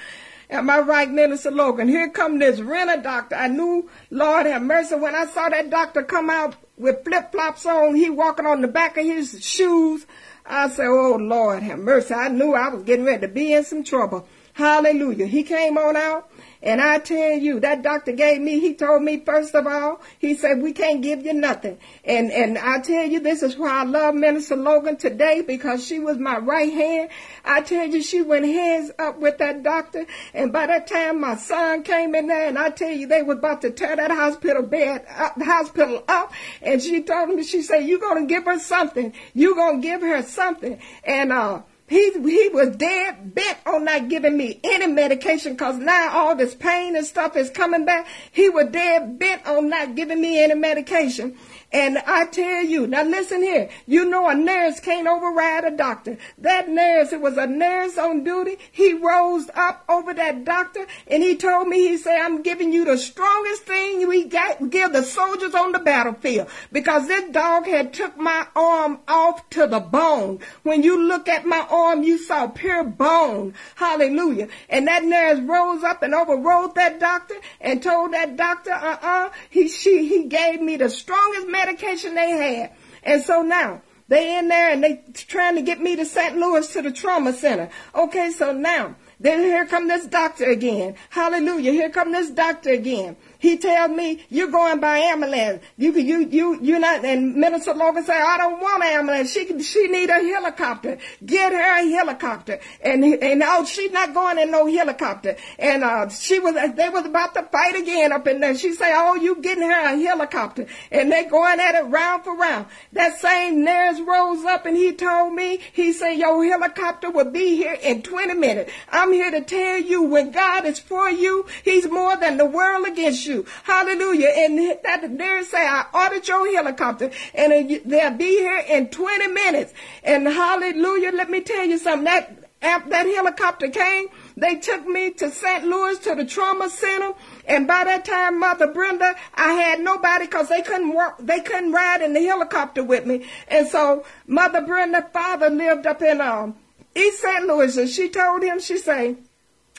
Am 0.52 0.68
I 0.68 0.80
right, 0.80 1.10
Minister 1.10 1.52
Logan? 1.52 1.88
Here 1.88 2.10
come 2.10 2.40
this 2.40 2.60
renter 2.60 3.00
doctor. 3.04 3.36
I 3.36 3.48
knew, 3.48 3.88
Lord 4.10 4.48
have 4.48 4.64
mercy, 4.64 4.96
when 4.96 5.14
I 5.14 5.26
saw 5.28 5.48
that 5.48 5.70
doctor 5.70 6.02
come 6.02 6.32
out 6.32 6.56
with 6.76 7.04
flip 7.04 7.32
flops 7.32 7.68
on, 7.68 7.94
he 7.94 8.10
walking 8.10 8.48
on 8.48 8.62
the 8.62 8.68
back 8.68 8.98
of 8.98 9.06
his 9.06 9.38
shoes. 9.46 10.08
I 10.48 10.70
said, 10.70 10.88
Oh 10.88 11.18
Lord 11.20 11.62
have 11.62 11.78
mercy. 11.78 12.16
I 12.16 12.30
knew 12.30 12.56
I 12.56 12.70
was 12.70 12.82
getting 12.82 13.06
ready 13.06 13.22
to 13.22 13.28
be 13.28 13.54
in 13.54 13.64
some 13.64 13.84
trouble. 13.84 14.28
Hallelujah. 14.60 15.26
He 15.26 15.44
came 15.44 15.78
on 15.78 15.96
out 15.96 16.30
and 16.62 16.82
I 16.82 17.00
tell 17.00 17.32
you, 17.32 17.62
that 17.62 17.82
doctor 17.82 18.12
gave 18.12 18.42
me, 18.42 18.60
he 18.60 18.74
told 18.74 19.04
me 19.04 19.22
first 19.22 19.56
of 19.56 19.66
all, 19.66 20.02
he 20.18 20.36
said, 20.36 20.62
we 20.62 20.74
can't 20.74 21.02
give 21.02 21.26
you 21.26 21.32
nothing. 21.32 21.78
And, 22.04 22.30
and 22.30 22.58
I 22.58 22.82
tell 22.82 23.06
you, 23.06 23.22
this 23.22 23.42
is 23.42 23.56
why 23.56 23.70
I 23.70 23.84
love 23.86 24.16
Minister 24.16 24.58
Logan 24.58 24.98
today 24.98 25.40
because 25.48 25.88
she 25.88 26.00
was 26.00 26.18
my 26.18 26.40
right 26.40 26.74
hand. 26.74 27.10
I 27.46 27.62
tell 27.62 27.88
you, 27.88 28.02
she 28.02 28.22
went 28.22 28.44
hands 28.44 28.92
up 29.00 29.18
with 29.20 29.38
that 29.38 29.64
doctor. 29.64 30.06
And 30.34 30.52
by 30.52 30.68
that 30.68 30.88
time, 30.88 31.22
my 31.22 31.38
son 31.38 31.84
came 31.84 32.14
in 32.14 32.28
there 32.28 32.50
and 32.50 32.60
I 32.60 32.70
tell 32.70 32.92
you, 32.92 33.08
they 33.08 33.24
was 33.24 33.38
about 33.38 33.62
to 33.62 33.72
tear 33.72 33.96
that 33.96 34.12
hospital 34.12 34.64
bed 34.64 35.06
up, 35.10 35.36
the 35.36 35.46
hospital 35.46 36.04
up. 36.10 36.34
And 36.62 36.82
she 36.82 37.02
told 37.02 37.30
me, 37.30 37.44
she 37.44 37.62
said, 37.62 37.86
you're 37.86 38.00
going 38.00 38.28
to 38.28 38.34
give 38.34 38.44
her 38.44 38.60
something. 38.60 39.14
You're 39.34 39.56
going 39.56 39.82
to 39.82 39.88
give 39.88 40.02
her 40.02 40.22
something. 40.22 40.82
And, 41.06 41.32
uh, 41.32 41.62
he, 41.90 42.12
he 42.12 42.50
was 42.50 42.76
dead 42.76 43.34
bent 43.34 43.58
on 43.66 43.86
not 43.86 44.10
giving 44.10 44.38
me 44.38 44.60
any 44.64 44.86
medication 44.86 45.54
because 45.54 45.78
now 45.78 46.12
all 46.12 46.36
this 46.36 46.54
pain 46.54 46.96
and 46.96 47.06
stuff 47.06 47.36
is 47.36 47.50
coming 47.50 47.84
back. 47.84 48.08
He 48.32 48.48
was 48.48 48.68
dead 48.68 49.18
bent 49.18 49.46
on 49.48 49.70
not 49.70 49.96
giving 49.96 50.22
me 50.22 50.44
any 50.44 50.54
medication. 50.54 51.36
And 51.72 52.00
I 52.00 52.26
tell 52.26 52.64
you, 52.64 52.88
now 52.88 53.04
listen 53.04 53.44
here, 53.44 53.70
you 53.86 54.06
know 54.06 54.28
a 54.28 54.34
nurse 54.34 54.80
can't 54.80 55.08
override 55.08 55.66
a 55.66 55.72
doctor. 55.72 56.18
That 56.40 56.68
nurse, 56.68 57.14
it 57.14 57.22
was 57.22 57.38
a 57.38 57.46
nurse 57.46 57.96
on 57.98 58.24
duty. 58.24 58.58
He 58.72 58.94
rose 58.94 59.50
up 59.54 59.86
over 59.88 60.14
that 60.16 60.46
doctor 60.46 60.88
and 61.08 61.22
he 61.22 61.36
told 61.36 61.68
me, 61.68 61.88
he 61.88 61.98
said, 61.98 62.20
I'm 62.22 62.42
giving 62.42 62.74
you 62.74 62.86
the 62.86 62.98
strongest 62.98 63.64
thing 63.64 64.08
we 64.08 64.26
got, 64.26 64.72
give 64.72 64.94
the 64.94 65.04
soldiers 65.04 65.54
on 65.54 65.72
the 65.72 65.80
battlefield 65.80 66.50
because 66.72 67.08
this 67.08 67.30
dog 67.32 67.68
had 67.68 67.94
took 67.94 68.18
my 68.18 68.48
arm 68.56 69.00
off 69.08 69.48
to 69.52 69.68
the 69.68 69.80
bone. 69.80 70.40
When 70.64 70.82
you 70.82 71.08
look 71.08 71.30
at 71.30 71.46
my 71.46 71.68
arm, 71.70 72.02
you 72.02 72.18
saw 72.18 72.48
pure 72.48 72.84
bone. 72.84 73.54
Hallelujah. 73.76 74.48
And 74.70 74.88
that 74.88 75.04
nurse 75.04 75.40
rose 75.42 75.84
up 75.84 76.02
and 76.02 76.16
overrode 76.16 76.74
that 76.76 77.00
doctor 77.00 77.36
and 77.62 77.84
told 77.84 78.14
that 78.14 78.38
doctor, 78.38 78.72
uh-uh, 78.72 79.30
he, 79.52 79.68
she, 79.68 80.08
he 80.08 80.26
gave 80.26 80.62
me 80.62 80.78
the 80.78 80.90
strongest 80.90 81.48
medication 81.66 82.16
they 82.16 82.32
had. 82.32 82.72
And 83.04 83.24
so 83.24 83.42
now 83.42 83.82
they 84.08 84.38
in 84.38 84.48
there 84.48 84.72
and 84.72 84.84
they 84.84 85.04
trying 85.14 85.56
to 85.56 85.62
get 85.62 85.80
me 85.80 85.96
to 85.96 86.06
St. 86.06 86.36
Louis 86.38 86.68
to 86.74 86.82
the 86.82 86.92
trauma 86.92 87.34
center. 87.34 87.70
Okay, 87.94 88.32
so 88.32 88.54
now 88.54 88.96
then 89.20 89.42
here 89.42 89.66
come 89.66 89.88
this 89.88 90.06
doctor 90.06 90.46
again. 90.46 90.96
Hallelujah. 91.10 91.72
Here 91.72 91.90
come 91.90 92.12
this 92.12 92.30
doctor 92.30 92.72
again. 92.72 93.18
He 93.40 93.58
tells 93.58 93.92
me 93.92 94.26
you're 94.28 94.52
going 94.52 94.82
by 94.82 94.98
ambulance. 94.98 95.64
You 95.78 95.94
you 95.94 96.28
you 96.28 96.60
you 96.62 96.78
not. 96.78 97.06
And 97.06 97.36
Minister 97.36 97.74
Logan 97.74 98.04
say 98.04 98.14
I 98.14 98.38
don't 98.38 98.60
want 98.60 98.84
an 98.84 99.00
ambulance. 99.00 99.32
She 99.32 99.64
she 99.64 99.88
need 99.88 100.10
a 100.10 100.22
helicopter. 100.22 100.98
Get 101.26 101.54
her 101.54 101.80
a 101.80 101.90
helicopter. 101.90 102.60
And 102.82 103.02
and 103.06 103.42
oh 103.46 103.64
she's 103.64 103.92
not 103.92 104.14
going 104.14 104.40
in 104.40 104.52
no 104.52 104.68
helicopter. 104.68 105.38
And 105.58 105.86
uh, 105.86 106.10
she 106.10 106.40
was 106.40 106.54
they 106.76 106.90
was 106.90 107.06
about 107.06 107.34
to 107.36 107.44
fight 107.44 107.78
again 107.78 108.12
up 108.12 108.28
in 108.28 108.42
there. 108.42 108.58
She 108.58 108.74
say 108.74 108.92
oh 108.94 109.16
you 109.16 109.42
getting 109.42 109.64
her 109.64 109.86
a 109.86 109.98
helicopter. 109.98 110.68
And 110.92 111.10
they 111.10 111.24
going 111.24 111.62
at 111.62 111.76
it 111.76 111.86
round 111.86 112.26
for 112.26 112.36
round. 112.36 112.66
That 112.92 113.20
same 113.20 113.64
nurse 113.64 114.02
rose 114.02 114.44
up 114.44 114.66
and 114.66 114.76
he 114.76 114.92
told 114.92 115.34
me 115.34 115.62
he 115.72 115.94
said 115.94 116.16
your 116.16 116.44
helicopter 116.44 117.10
will 117.10 117.32
be 117.32 117.56
here 117.56 117.78
in 117.82 118.02
20 118.02 118.34
minutes. 118.34 118.74
I'm 118.90 119.14
here 119.14 119.32
to 119.32 119.42
tell 119.42 119.78
you 119.78 120.04
when 120.04 120.32
God 120.32 120.66
is 120.66 120.78
for 120.78 121.10
you, 121.10 121.46
He's 121.64 121.90
more 121.90 122.18
than 122.18 122.36
the 122.36 122.46
world 122.46 122.86
against 122.86 123.26
you 123.26 123.29
you. 123.30 123.46
Hallelujah. 123.64 124.30
And 124.36 124.60
that 124.84 125.18
there 125.18 125.44
say, 125.46 125.66
I 125.66 125.86
ordered 125.94 126.28
your 126.28 126.52
helicopter 126.54 127.12
and 127.34 127.82
they'll 127.86 128.18
be 128.18 128.30
here 128.30 128.64
in 128.68 128.90
20 128.90 129.28
minutes. 129.28 129.74
And 130.04 130.28
hallelujah. 130.28 131.12
Let 131.12 131.30
me 131.30 131.42
tell 131.42 131.66
you 131.66 131.78
something. 131.78 132.06
That 132.06 132.50
after 132.62 132.90
that 132.90 133.06
helicopter 133.06 133.70
came, 133.70 134.08
they 134.36 134.56
took 134.56 134.86
me 134.86 135.12
to 135.12 135.32
St. 135.32 135.64
Louis 135.64 135.98
to 136.00 136.16
the 136.16 136.26
trauma 136.26 136.70
center. 136.70 137.14
And 137.46 137.68
by 137.68 137.86
that 137.86 138.04
time, 138.04 138.40
Mother 138.40 138.68
Brenda, 138.68 139.16
I 139.36 139.54
had 139.54 139.80
nobody 139.80 140.26
because 140.26 140.50
they 140.50 140.62
couldn't 140.62 140.94
work, 140.94 141.16
they 141.20 141.40
couldn't 141.40 141.72
ride 141.72 142.02
in 142.02 142.14
the 142.14 142.22
helicopter 142.22 142.84
with 142.84 143.06
me. 143.06 143.26
And 143.48 143.68
so 143.68 144.06
Mother 144.28 144.62
Brenda 144.62 145.08
father 145.14 145.50
lived 145.50 145.88
up 145.88 146.02
in 146.02 146.20
um, 146.20 146.56
East 146.96 147.22
St. 147.22 147.46
Louis 147.46 147.78
and 147.78 147.90
she 147.90 148.10
told 148.10 148.44
him, 148.44 148.60
she 148.60 148.78
said, 148.78 149.18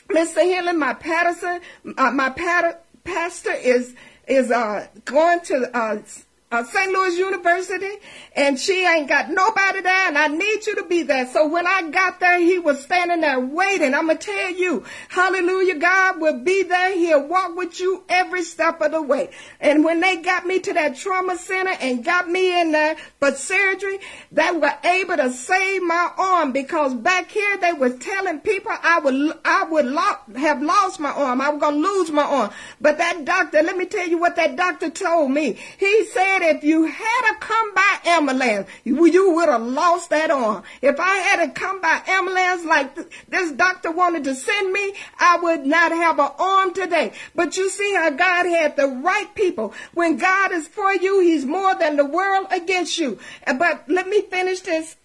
Mr. 0.09 0.41
Henley, 0.41 0.73
my 0.73 0.93
Patterson, 0.93 1.61
uh, 1.97 2.11
my 2.11 2.29
Patterson, 2.31 2.79
pastor 3.03 3.53
is 3.53 3.95
is 4.27 4.51
uh, 4.51 4.87
going 5.05 5.41
to 5.41 5.77
uh, 5.77 5.97
uh, 6.51 6.63
St. 6.65 6.91
Louis 6.91 7.17
University, 7.17 7.91
and 8.35 8.59
she 8.59 8.85
ain't 8.85 9.07
got 9.07 9.29
nobody 9.29 9.81
there, 9.81 10.07
and 10.07 10.17
I 10.17 10.27
need 10.27 10.65
you 10.67 10.75
to 10.75 10.83
be 10.83 11.03
there. 11.03 11.25
So 11.27 11.47
when 11.47 11.65
I 11.65 11.89
got 11.89 12.19
there, 12.19 12.39
he 12.39 12.59
was 12.59 12.81
standing 12.81 13.21
there 13.21 13.39
waiting. 13.39 13.93
I'm 13.93 14.07
going 14.07 14.17
to 14.17 14.25
tell 14.25 14.51
you, 14.51 14.83
hallelujah, 15.07 15.75
God 15.75 16.19
will 16.19 16.39
be 16.43 16.63
there. 16.63 16.93
He'll 16.93 17.25
walk 17.25 17.55
with 17.55 17.79
you 17.79 18.03
every 18.09 18.43
step 18.43 18.81
of 18.81 18.91
the 18.91 19.01
way. 19.01 19.29
And 19.61 19.85
when 19.85 20.01
they 20.01 20.17
got 20.17 20.45
me 20.45 20.59
to 20.59 20.73
that 20.73 20.97
trauma 20.97 21.37
center 21.37 21.75
and 21.79 22.03
got 22.03 22.29
me 22.29 22.59
in 22.59 22.73
there 22.73 22.97
for 23.19 23.31
surgery, 23.31 23.99
they 24.31 24.51
were 24.51 24.73
able 24.83 25.17
to 25.17 25.31
save 25.31 25.83
my 25.83 26.11
arm 26.17 26.51
because 26.51 26.93
back 26.95 27.31
here 27.31 27.57
they 27.57 27.73
were 27.73 27.97
telling 27.97 28.41
people 28.41 28.71
I 28.71 28.99
would, 28.99 29.39
I 29.45 29.63
would 29.63 29.85
lo- 29.85 30.35
have 30.35 30.61
lost 30.61 30.99
my 30.99 31.11
arm. 31.11 31.39
I 31.39 31.49
was 31.49 31.61
going 31.61 31.81
to 31.81 31.89
lose 31.89 32.11
my 32.11 32.23
arm. 32.23 32.51
But 32.81 32.97
that 32.97 33.23
doctor, 33.23 33.63
let 33.63 33.77
me 33.77 33.85
tell 33.85 34.07
you 34.07 34.17
what 34.17 34.35
that 34.35 34.57
doctor 34.57 34.89
told 34.89 35.31
me. 35.31 35.57
He 35.77 36.05
said, 36.05 36.40
if 36.41 36.63
you 36.63 36.85
had 36.85 37.21
to 37.31 37.35
come 37.39 37.73
by 37.73 37.97
ambulance, 38.05 38.69
you, 38.83 38.95
would 38.95 39.49
have 39.49 39.61
lost 39.61 40.09
that 40.09 40.31
arm. 40.31 40.63
If 40.81 40.99
I 40.99 41.15
had 41.17 41.45
to 41.45 41.51
come 41.51 41.81
by 41.81 42.01
ambulance 42.07 42.65
like 42.65 42.95
th- 42.95 43.07
this 43.27 43.51
doctor 43.51 43.91
wanted 43.91 44.23
to 44.25 44.35
send 44.35 44.71
me, 44.71 44.93
I 45.19 45.37
would 45.41 45.65
not 45.65 45.91
have 45.91 46.19
an 46.19 46.31
arm 46.37 46.73
today. 46.73 47.13
But 47.35 47.57
you 47.57 47.69
see 47.69 47.93
how 47.93 48.09
God 48.11 48.45
had 48.45 48.75
the 48.75 48.87
right 48.87 49.33
people. 49.35 49.73
When 49.93 50.17
God 50.17 50.51
is 50.51 50.67
for 50.67 50.93
you, 50.93 51.21
he's 51.21 51.45
more 51.45 51.75
than 51.75 51.95
the 51.97 52.05
world 52.05 52.47
against 52.51 52.97
you. 52.97 53.19
Uh, 53.45 53.53
but 53.53 53.83
let 53.87 54.07
me 54.07 54.21
finish 54.21 54.61
this 54.61 54.95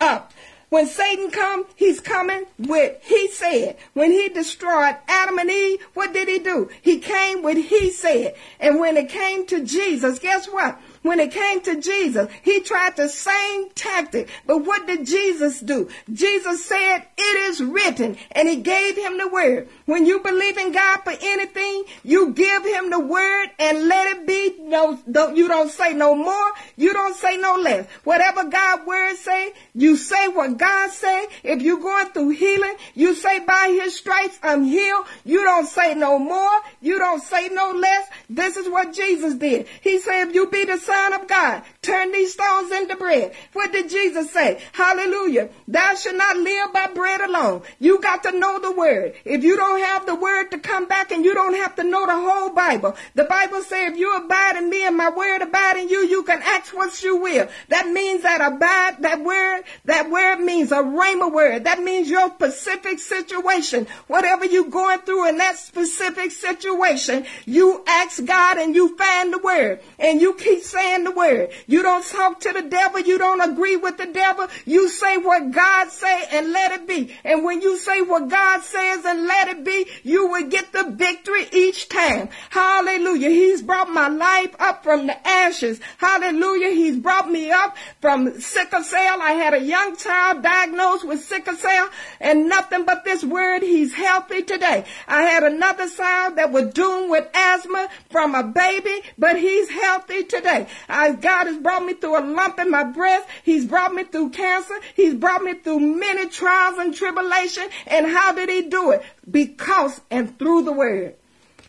up. 0.00 0.32
When 0.70 0.86
Satan 0.86 1.30
come, 1.32 1.66
he's 1.74 2.00
coming 2.00 2.46
with 2.58 2.96
he 3.02 3.28
said. 3.28 3.76
When 3.92 4.12
he 4.12 4.28
destroyed 4.28 4.96
Adam 5.08 5.38
and 5.38 5.50
Eve, 5.50 5.82
what 5.94 6.12
did 6.12 6.28
he 6.28 6.38
do? 6.38 6.70
He 6.80 7.00
came 7.00 7.42
with 7.42 7.58
he 7.58 7.90
said. 7.90 8.34
And 8.60 8.78
when 8.78 8.96
it 8.96 9.08
came 9.08 9.46
to 9.46 9.64
Jesus, 9.64 10.20
guess 10.20 10.46
what? 10.46 10.80
When 11.02 11.18
it 11.18 11.32
came 11.32 11.62
to 11.62 11.80
Jesus, 11.80 12.30
he 12.42 12.60
tried 12.60 12.96
the 12.96 13.08
same 13.08 13.70
tactic. 13.70 14.28
But 14.46 14.66
what 14.66 14.86
did 14.86 15.06
Jesus 15.06 15.58
do? 15.60 15.88
Jesus 16.12 16.66
said, 16.66 17.06
it 17.16 17.50
is 17.50 17.62
written, 17.62 18.18
and 18.32 18.48
he 18.48 18.56
gave 18.56 18.96
him 18.96 19.16
the 19.16 19.28
word. 19.28 19.68
When 19.86 20.04
you 20.04 20.20
believe 20.20 20.58
in 20.58 20.72
God 20.72 20.98
for 20.98 21.14
anything, 21.20 21.84
you 22.04 22.32
give 22.32 22.64
him 22.64 22.90
the 22.90 23.00
word 23.00 23.50
and 23.58 23.88
let 23.88 24.16
it 24.16 24.26
be. 24.26 24.56
No, 24.60 24.98
don't, 25.10 25.36
you 25.36 25.48
don't 25.48 25.70
say 25.70 25.94
no 25.94 26.14
more. 26.14 26.52
You 26.76 26.92
don't 26.92 27.16
say 27.16 27.38
no 27.38 27.56
less. 27.56 27.86
Whatever 28.04 28.44
God's 28.44 28.86
word 28.86 29.16
say, 29.16 29.52
you 29.74 29.96
say 29.96 30.28
what 30.28 30.58
God 30.58 30.90
say. 30.90 31.26
If 31.42 31.62
you're 31.62 31.80
going 31.80 32.08
through 32.08 32.30
healing, 32.30 32.74
you 32.94 33.14
say 33.14 33.40
by 33.40 33.78
his 33.82 33.96
stripes, 33.96 34.38
I'm 34.42 34.64
healed. 34.64 35.06
You 35.24 35.44
don't 35.44 35.66
say 35.66 35.94
no 35.94 36.18
more. 36.18 36.60
You 36.80 36.98
don't 36.98 37.22
say 37.22 37.48
no 37.48 37.72
less. 37.72 38.06
This 38.28 38.56
is 38.56 38.68
what 38.68 38.92
Jesus 38.92 39.34
did. 39.34 39.66
He 39.80 39.98
said, 39.98 40.28
if 40.28 40.34
you 40.34 40.48
be 40.48 40.64
the 40.64 40.78
Son 40.90 41.12
of 41.12 41.28
God. 41.28 41.62
Turn 41.82 42.12
these 42.12 42.32
stones 42.32 42.72
into 42.72 42.96
bread. 42.96 43.32
What 43.52 43.72
did 43.72 43.88
Jesus 43.88 44.30
say? 44.32 44.60
Hallelujah. 44.72 45.48
Thou 45.68 45.94
shalt 45.94 46.16
not 46.16 46.36
live 46.36 46.72
by 46.72 46.88
bread 46.88 47.20
alone. 47.20 47.62
You 47.78 48.00
got 48.00 48.24
to 48.24 48.38
know 48.38 48.58
the 48.58 48.72
word. 48.72 49.14
If 49.24 49.44
you 49.44 49.56
don't 49.56 49.80
have 49.80 50.04
the 50.04 50.16
word 50.16 50.50
to 50.50 50.58
come 50.58 50.88
back 50.88 51.12
and 51.12 51.24
you 51.24 51.32
don't 51.32 51.54
have 51.54 51.76
to 51.76 51.84
know 51.84 52.06
the 52.06 52.14
whole 52.14 52.50
Bible, 52.50 52.96
the 53.14 53.24
Bible 53.24 53.62
says 53.62 53.92
if 53.92 53.98
you 53.98 54.16
abide 54.16 54.56
in 54.56 54.68
me 54.68 54.84
and 54.84 54.96
my 54.96 55.10
word 55.10 55.42
abide 55.42 55.76
in 55.78 55.88
you, 55.88 56.06
you 56.06 56.24
can 56.24 56.42
ask 56.42 56.74
what 56.74 57.02
you 57.02 57.16
will. 57.16 57.48
That 57.68 57.88
means 57.88 58.22
that 58.22 58.40
abide, 58.40 59.02
that 59.02 59.22
word, 59.22 59.62
that 59.84 60.10
word 60.10 60.40
means 60.40 60.72
a 60.72 60.78
rhema 60.78 61.32
word. 61.32 61.64
That 61.64 61.80
means 61.80 62.10
your 62.10 62.30
specific 62.30 62.98
situation. 62.98 63.86
Whatever 64.08 64.44
you're 64.44 64.68
going 64.68 65.00
through 65.00 65.28
in 65.28 65.38
that 65.38 65.56
specific 65.56 66.32
situation, 66.32 67.26
you 67.46 67.84
ask 67.86 68.24
God 68.24 68.58
and 68.58 68.74
you 68.74 68.96
find 68.96 69.32
the 69.32 69.38
word 69.38 69.80
and 69.98 70.20
you 70.20 70.34
keep 70.34 70.62
saying 70.62 70.79
saying 70.80 71.04
the 71.04 71.10
word. 71.10 71.50
You 71.66 71.82
don't 71.82 72.06
talk 72.06 72.40
to 72.40 72.52
the 72.52 72.62
devil. 72.62 73.00
You 73.00 73.18
don't 73.18 73.40
agree 73.40 73.76
with 73.76 73.98
the 73.98 74.06
devil. 74.06 74.46
You 74.64 74.88
say 74.88 75.18
what 75.18 75.50
God 75.50 75.90
say 75.90 76.24
and 76.32 76.52
let 76.52 76.72
it 76.72 76.88
be. 76.88 77.14
And 77.24 77.44
when 77.44 77.60
you 77.60 77.76
say 77.76 78.00
what 78.02 78.28
God 78.28 78.62
says 78.62 79.04
and 79.04 79.26
let 79.26 79.48
it 79.48 79.64
be, 79.64 79.86
you 80.02 80.28
will 80.28 80.48
get 80.48 80.72
the 80.72 80.90
victory 80.90 81.46
each 81.52 81.88
time. 81.88 82.30
Hallelujah. 82.48 83.28
He's 83.28 83.62
brought 83.62 83.90
my 83.90 84.08
life 84.08 84.54
up 84.58 84.82
from 84.82 85.06
the 85.06 85.28
ashes. 85.28 85.80
Hallelujah. 85.98 86.70
He's 86.70 86.96
brought 86.96 87.30
me 87.30 87.50
up 87.50 87.76
from 88.00 88.40
sickle 88.40 88.82
cell. 88.82 89.20
I 89.20 89.32
had 89.32 89.54
a 89.54 89.60
young 89.60 89.96
child 89.96 90.42
diagnosed 90.42 91.06
with 91.06 91.20
sickle 91.20 91.56
cell 91.56 91.90
and 92.20 92.48
nothing 92.48 92.84
but 92.84 93.04
this 93.04 93.22
word. 93.22 93.62
He's 93.62 93.92
healthy 93.92 94.42
today. 94.42 94.84
I 95.06 95.22
had 95.22 95.42
another 95.42 95.88
child 95.88 96.36
that 96.36 96.52
was 96.52 96.72
doomed 96.72 97.10
with 97.10 97.28
asthma 97.34 97.88
from 98.10 98.34
a 98.34 98.44
baby, 98.44 99.02
but 99.18 99.38
he's 99.38 99.68
healthy 99.68 100.24
today. 100.24 100.66
I, 100.88 101.12
God 101.12 101.46
has 101.46 101.58
brought 101.58 101.84
me 101.84 101.94
through 101.94 102.18
a 102.18 102.24
lump 102.24 102.58
in 102.58 102.70
my 102.70 102.84
breast. 102.84 103.28
He's 103.44 103.64
brought 103.64 103.94
me 103.94 104.04
through 104.04 104.30
cancer. 104.30 104.74
He's 104.94 105.14
brought 105.14 105.42
me 105.42 105.54
through 105.54 105.80
many 105.80 106.28
trials 106.28 106.78
and 106.78 106.94
tribulation. 106.94 107.68
And 107.86 108.06
how 108.06 108.32
did 108.32 108.48
he 108.48 108.68
do 108.68 108.90
it? 108.92 109.02
Because 109.30 110.00
and 110.10 110.38
through 110.38 110.64
the 110.64 110.72
word. 110.72 111.16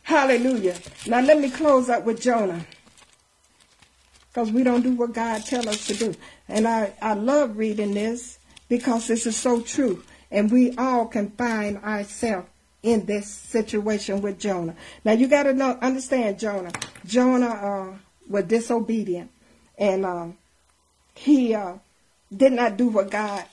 Hallelujah. 0.03 0.77
Now 1.07 1.21
let 1.21 1.39
me 1.39 1.49
close 1.49 1.89
up 1.89 2.05
with 2.05 2.21
Jonah. 2.21 2.65
Because 4.29 4.51
we 4.51 4.63
don't 4.63 4.81
do 4.81 4.93
what 4.93 5.13
God 5.13 5.45
tells 5.45 5.67
us 5.67 5.87
to 5.87 5.93
do. 5.95 6.15
And 6.47 6.67
I, 6.67 6.93
I 7.01 7.13
love 7.13 7.57
reading 7.57 7.93
this 7.93 8.39
because 8.69 9.07
this 9.07 9.25
is 9.25 9.35
so 9.35 9.61
true. 9.61 10.03
And 10.31 10.49
we 10.49 10.75
all 10.77 11.05
can 11.07 11.31
find 11.31 11.77
ourselves 11.77 12.47
in 12.83 13.05
this 13.05 13.27
situation 13.29 14.21
with 14.21 14.39
Jonah. 14.39 14.75
Now 15.03 15.11
you 15.11 15.27
got 15.27 15.43
to 15.43 15.53
know, 15.53 15.77
understand 15.81 16.39
Jonah. 16.39 16.71
Jonah 17.05 17.47
uh, 17.47 17.97
was 18.31 18.45
disobedient, 18.45 19.29
and 19.77 20.05
uh, 20.05 20.27
he 21.15 21.53
uh, 21.53 21.73
did 22.35 22.53
not 22.53 22.77
do 22.77 22.87
what 22.87 23.11
God 23.11 23.45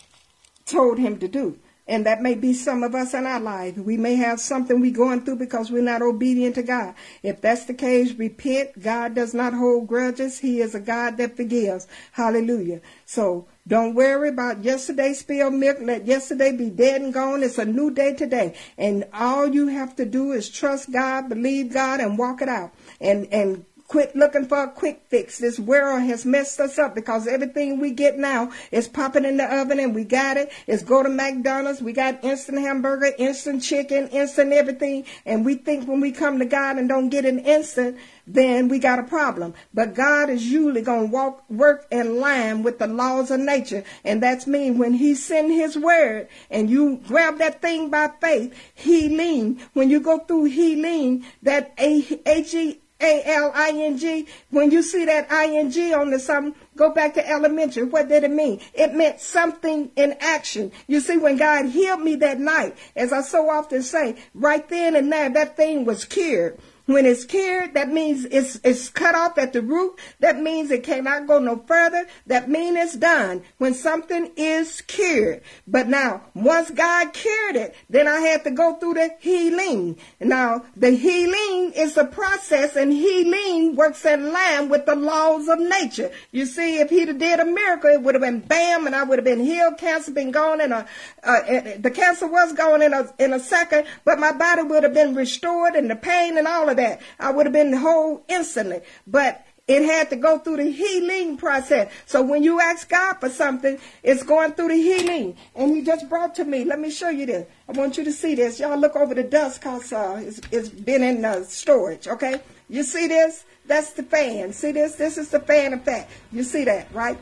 told 0.66 0.98
him 0.98 1.18
to 1.18 1.28
do. 1.28 1.58
And 1.88 2.04
that 2.04 2.20
may 2.20 2.34
be 2.34 2.52
some 2.52 2.82
of 2.82 2.94
us 2.94 3.14
in 3.14 3.24
our 3.24 3.40
life. 3.40 3.78
We 3.78 3.96
may 3.96 4.16
have 4.16 4.40
something 4.40 4.78
we're 4.78 4.92
going 4.92 5.24
through 5.24 5.36
because 5.36 5.70
we're 5.70 5.82
not 5.82 6.02
obedient 6.02 6.56
to 6.56 6.62
God. 6.62 6.94
If 7.22 7.40
that's 7.40 7.64
the 7.64 7.72
case, 7.72 8.12
repent. 8.12 8.82
God 8.82 9.14
does 9.14 9.32
not 9.32 9.54
hold 9.54 9.86
grudges. 9.88 10.38
He 10.38 10.60
is 10.60 10.74
a 10.74 10.80
God 10.80 11.16
that 11.16 11.34
forgives. 11.34 11.88
Hallelujah. 12.12 12.82
So 13.06 13.48
don't 13.66 13.94
worry 13.94 14.28
about 14.28 14.62
yesterday 14.62 15.14
spilled 15.14 15.54
milk. 15.54 15.78
Let 15.80 16.04
yesterday 16.04 16.54
be 16.54 16.68
dead 16.68 17.00
and 17.00 17.14
gone. 17.14 17.42
It's 17.42 17.56
a 17.56 17.64
new 17.64 17.90
day 17.90 18.12
today. 18.12 18.54
And 18.76 19.06
all 19.14 19.46
you 19.46 19.68
have 19.68 19.96
to 19.96 20.04
do 20.04 20.32
is 20.32 20.50
trust 20.50 20.92
God, 20.92 21.30
believe 21.30 21.72
God, 21.72 22.00
and 22.00 22.18
walk 22.18 22.42
it 22.42 22.50
out. 22.50 22.70
And, 23.00 23.32
and 23.32 23.64
Quit 23.88 24.14
looking 24.14 24.44
for 24.44 24.64
a 24.64 24.70
quick 24.70 25.00
fix. 25.08 25.38
This 25.38 25.58
world 25.58 26.02
has 26.02 26.26
messed 26.26 26.60
us 26.60 26.78
up 26.78 26.94
because 26.94 27.26
everything 27.26 27.80
we 27.80 27.90
get 27.90 28.18
now 28.18 28.52
is 28.70 28.86
popping 28.86 29.24
in 29.24 29.38
the 29.38 29.46
oven 29.46 29.80
and 29.80 29.94
we 29.94 30.04
got 30.04 30.36
it. 30.36 30.52
It's 30.66 30.82
go 30.82 31.02
to 31.02 31.08
McDonald's. 31.08 31.80
We 31.80 31.94
got 31.94 32.22
instant 32.22 32.58
hamburger, 32.58 33.14
instant 33.18 33.62
chicken, 33.62 34.08
instant 34.08 34.52
everything. 34.52 35.06
And 35.24 35.42
we 35.42 35.54
think 35.54 35.88
when 35.88 36.00
we 36.00 36.12
come 36.12 36.38
to 36.38 36.44
God 36.44 36.76
and 36.76 36.86
don't 36.86 37.08
get 37.08 37.24
an 37.24 37.38
instant, 37.38 37.96
then 38.26 38.68
we 38.68 38.78
got 38.78 38.98
a 38.98 39.04
problem. 39.04 39.54
But 39.72 39.94
God 39.94 40.28
is 40.28 40.44
usually 40.44 40.82
going 40.82 41.06
to 41.06 41.10
walk, 41.10 41.48
work 41.48 41.86
in 41.90 42.20
line 42.20 42.62
with 42.62 42.78
the 42.78 42.88
laws 42.88 43.30
of 43.30 43.40
nature. 43.40 43.84
And 44.04 44.22
that's 44.22 44.46
mean 44.46 44.76
when 44.76 44.92
he 44.92 45.14
send 45.14 45.50
his 45.50 45.78
word 45.78 46.28
and 46.50 46.68
you 46.68 47.00
grab 47.06 47.38
that 47.38 47.62
thing 47.62 47.88
by 47.88 48.10
faith, 48.20 48.54
healing. 48.74 49.62
When 49.72 49.88
you 49.88 50.00
go 50.00 50.18
through 50.18 50.44
healing, 50.44 51.24
that 51.42 51.72
H-E 51.78 52.82
a 53.00 53.22
L 53.24 53.52
I 53.54 53.70
N 53.74 53.98
G. 53.98 54.26
When 54.50 54.70
you 54.70 54.82
see 54.82 55.04
that 55.04 55.30
I 55.30 55.46
N 55.56 55.70
G 55.70 55.92
on 55.92 56.10
the 56.10 56.18
something, 56.18 56.54
go 56.76 56.90
back 56.90 57.14
to 57.14 57.28
elementary. 57.28 57.84
What 57.84 58.08
did 58.08 58.24
it 58.24 58.30
mean? 58.30 58.60
It 58.74 58.94
meant 58.94 59.20
something 59.20 59.90
in 59.96 60.16
action. 60.20 60.72
You 60.86 61.00
see, 61.00 61.16
when 61.16 61.36
God 61.36 61.66
healed 61.66 62.00
me 62.00 62.16
that 62.16 62.40
night, 62.40 62.76
as 62.96 63.12
I 63.12 63.22
so 63.22 63.48
often 63.50 63.82
say, 63.82 64.16
right 64.34 64.68
then 64.68 64.96
and 64.96 65.12
there, 65.12 65.30
that 65.30 65.56
thing 65.56 65.84
was 65.84 66.04
cured. 66.04 66.58
When 66.88 67.04
it's 67.04 67.26
cured, 67.26 67.74
that 67.74 67.90
means 67.90 68.24
it's, 68.24 68.58
it's 68.64 68.88
cut 68.88 69.14
off 69.14 69.36
at 69.36 69.52
the 69.52 69.60
root. 69.60 69.98
That 70.20 70.40
means 70.40 70.70
it 70.70 70.84
cannot 70.84 71.26
go 71.26 71.38
no 71.38 71.62
further. 71.66 72.06
That 72.26 72.48
means 72.48 72.78
it's 72.78 72.96
done 72.96 73.42
when 73.58 73.74
something 73.74 74.32
is 74.36 74.80
cured. 74.80 75.42
But 75.66 75.88
now, 75.88 76.22
once 76.32 76.70
God 76.70 77.12
cured 77.12 77.56
it, 77.56 77.74
then 77.90 78.08
I 78.08 78.20
had 78.20 78.42
to 78.44 78.50
go 78.50 78.76
through 78.76 78.94
the 78.94 79.10
healing. 79.20 79.98
Now, 80.18 80.64
the 80.74 80.92
healing 80.92 81.74
is 81.76 81.98
a 81.98 82.06
process 82.06 82.74
and 82.74 82.90
healing 82.90 83.76
works 83.76 84.06
in 84.06 84.32
line 84.32 84.70
with 84.70 84.86
the 84.86 84.94
laws 84.94 85.46
of 85.46 85.58
nature. 85.58 86.10
You 86.32 86.46
see, 86.46 86.78
if 86.78 86.88
he'd 86.88 87.08
have 87.08 87.18
did 87.18 87.38
a 87.38 87.44
miracle, 87.44 87.90
it 87.90 88.00
would 88.00 88.14
have 88.14 88.22
been 88.22 88.40
bam 88.40 88.86
and 88.86 88.96
I 88.96 89.02
would 89.02 89.18
have 89.18 89.26
been 89.26 89.44
healed. 89.44 89.76
Cancer 89.76 90.12
been 90.12 90.30
gone 90.30 90.62
in 90.62 90.72
a, 90.72 90.86
uh, 91.22 91.76
the 91.80 91.92
cancer 91.94 92.26
was 92.26 92.54
gone 92.54 92.80
in 92.80 92.94
a, 92.94 93.12
in 93.18 93.34
a 93.34 93.40
second, 93.40 93.86
but 94.06 94.18
my 94.18 94.32
body 94.32 94.62
would 94.62 94.84
have 94.84 94.94
been 94.94 95.14
restored 95.14 95.74
and 95.74 95.90
the 95.90 95.96
pain 95.96 96.38
and 96.38 96.46
all 96.46 96.70
of 96.70 96.77
that. 96.78 97.00
I 97.20 97.30
would 97.30 97.46
have 97.46 97.52
been 97.52 97.72
whole 97.72 98.24
instantly. 98.28 98.80
But 99.06 99.44
it 99.68 99.84
had 99.84 100.08
to 100.10 100.16
go 100.16 100.38
through 100.38 100.56
the 100.56 100.70
healing 100.70 101.36
process. 101.36 101.92
So 102.06 102.22
when 102.22 102.42
you 102.42 102.58
ask 102.58 102.88
God 102.88 103.14
for 103.20 103.28
something, 103.28 103.78
it's 104.02 104.22
going 104.22 104.52
through 104.52 104.68
the 104.68 104.76
healing. 104.76 105.36
And 105.54 105.76
he 105.76 105.82
just 105.82 106.08
brought 106.08 106.34
to 106.36 106.44
me, 106.44 106.64
let 106.64 106.80
me 106.80 106.90
show 106.90 107.10
you 107.10 107.26
this. 107.26 107.46
I 107.68 107.72
want 107.72 107.98
you 107.98 108.04
to 108.04 108.12
see 108.12 108.34
this. 108.34 108.58
Y'all 108.58 108.78
look 108.78 108.96
over 108.96 109.14
the 109.14 109.22
dust 109.22 109.60
because 109.60 109.92
uh, 109.92 110.22
it's, 110.24 110.40
it's 110.50 110.70
been 110.70 111.02
in 111.02 111.20
the 111.20 111.44
storage, 111.44 112.08
okay? 112.08 112.40
You 112.70 112.82
see 112.82 113.08
this? 113.08 113.44
That's 113.66 113.92
the 113.92 114.02
fan. 114.02 114.54
See 114.54 114.72
this? 114.72 114.94
This 114.94 115.18
is 115.18 115.28
the 115.28 115.40
fan 115.40 115.74
effect. 115.74 116.10
You 116.32 116.44
see 116.44 116.64
that, 116.64 116.90
right? 116.94 117.18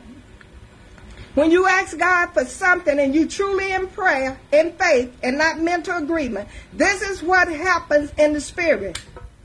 When 1.35 1.51
you 1.51 1.67
ask 1.67 1.95
God 1.97 2.27
for 2.33 2.45
something 2.45 2.97
and 2.97 3.13
you 3.13 3.27
truly 3.27 3.71
in 3.71 3.87
prayer, 3.87 4.39
in 4.51 4.71
faith, 4.71 5.15
and 5.21 5.37
not 5.37 5.59
mental 5.59 5.97
agreement, 5.97 6.47
this 6.73 7.01
is 7.01 7.21
what 7.21 7.47
happens 7.47 8.11
in 8.17 8.33
the 8.33 8.41
spirit. 8.41 8.99